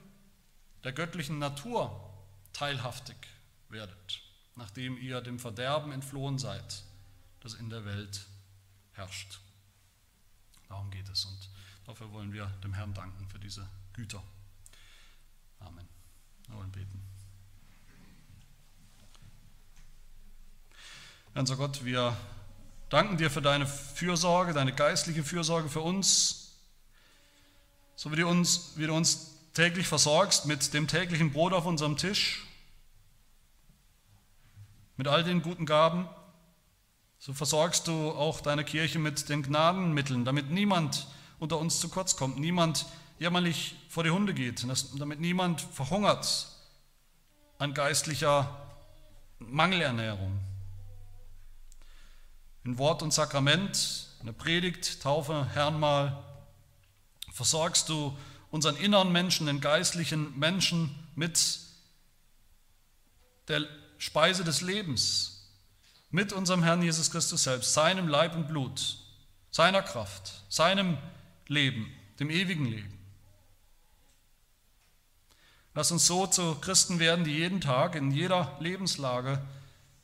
der 0.85 0.93
göttlichen 0.93 1.39
Natur 1.39 2.09
teilhaftig 2.53 3.17
werdet 3.69 4.30
nachdem 4.61 4.99
ihr 4.99 5.23
dem 5.23 5.39
Verderben 5.39 5.91
entflohen 5.91 6.39
seid, 6.39 6.83
das 7.41 7.55
in 7.55 7.71
der 7.71 7.87
Welt 7.87 8.27
herrscht. 8.93 9.41
Darum 10.69 10.91
geht 10.91 11.09
es 11.09 11.25
und 11.25 11.49
dafür 11.87 12.13
wollen 12.13 12.31
wir 12.35 12.45
dem 12.63 12.75
Herrn 12.75 12.93
danken 12.93 13.27
für 13.31 13.39
diese 13.39 13.67
Güter. 13.95 14.23
Amen. 15.61 15.89
Wir 16.47 16.57
wollen 16.57 16.71
beten. 16.71 17.03
Herr 21.33 21.41
unser 21.41 21.57
Gott, 21.57 21.83
wir 21.83 22.15
danken 22.91 23.17
dir 23.17 23.31
für 23.31 23.41
deine 23.41 23.67
Fürsorge, 23.67 24.53
deine 24.53 24.75
geistliche 24.75 25.25
Fürsorge 25.25 25.71
für 25.71 25.81
uns, 25.81 26.53
so 27.97 28.13
wie 28.13 28.17
du 28.17 28.29
uns, 28.29 28.73
wie 28.77 28.87
du 28.87 28.93
uns 28.93 29.37
täglich 29.55 29.89
versorgst 29.89 30.45
mit 30.45 30.75
dem 30.75 30.87
täglichen 30.87 31.33
Brot 31.33 31.55
auf 31.55 31.65
unserem 31.65 31.97
Tisch 31.97 32.45
mit 35.01 35.09
all 35.09 35.25
den 35.25 35.41
guten 35.41 35.65
Gaben, 35.65 36.07
so 37.19 37.33
versorgst 37.33 37.89
du 37.89 38.11
auch 38.11 38.43
deine 38.43 38.67
Kirche 38.67 38.99
mit 38.99 39.31
den 39.31 39.43
Gnadenmitteln, 39.43 40.27
damit 40.27 40.51
niemand 40.51 41.07
unter 41.39 41.57
uns 41.57 41.81
zu 41.81 41.89
kurz 41.89 42.17
kommt, 42.17 42.39
niemand 42.39 42.85
jämmerlich 43.19 43.77
vor 43.89 44.05
die 44.05 44.11
Hunde 44.11 44.35
geht, 44.35 44.63
damit 44.99 45.19
niemand 45.19 45.63
verhungert 45.63 46.49
an 47.57 47.73
geistlicher 47.73 48.61
Mangelernährung. 49.39 50.39
In 52.65 52.77
Wort 52.77 53.03
und 53.03 53.15
Sakrament, 53.15 54.07
in 54.21 54.27
der 54.27 54.35
Predigt, 54.35 55.01
Taufe, 55.01 55.49
Herrnmal, 55.55 56.23
versorgst 57.33 57.89
du 57.89 58.15
unseren 58.51 58.77
inneren 58.77 59.13
Menschen, 59.13 59.47
den 59.47 59.63
geistlichen 59.63 60.39
Menschen 60.39 60.95
mit 61.15 61.59
der 63.49 63.67
Speise 64.01 64.45
des 64.45 64.63
Lebens 64.63 65.47
mit 66.11 66.33
unserem 66.33 66.63
Herrn 66.63 66.83
Jesus 66.83 67.11
Christus 67.11 67.43
selbst, 67.45 67.75
seinem 67.75 68.09
Leib 68.09 68.35
und 68.35 68.49
Blut, 68.49 68.97
seiner 69.51 69.83
Kraft, 69.83 70.43
seinem 70.49 70.97
Leben, 71.49 71.87
dem 72.19 72.31
ewigen 72.31 72.65
Leben. 72.65 72.99
Lass 75.75 75.93
uns 75.93 76.07
so 76.07 76.27
zu 76.27 76.55
Christen 76.57 76.99
werden, 76.99 77.27
die 77.27 77.37
jeden 77.37 77.61
Tag 77.61 77.95
in 77.95 78.11
jeder 78.11 78.57
Lebenslage 78.59 79.41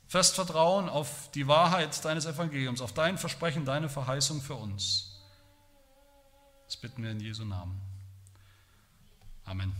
fest 0.05 0.35
vertrauen 0.35 0.89
auf 0.89 1.31
die 1.31 1.47
Wahrheit 1.47 2.05
deines 2.05 2.27
Evangeliums, 2.27 2.81
auf 2.81 2.93
dein 2.93 3.17
Versprechen, 3.17 3.65
deine 3.65 3.89
Verheißung 3.89 4.41
für 4.41 4.55
uns. 4.55 5.19
Das 6.67 6.77
bitten 6.77 7.01
wir 7.01 7.09
in 7.09 7.19
Jesu 7.19 7.45
Namen. 7.45 7.81
Amen. 9.43 9.73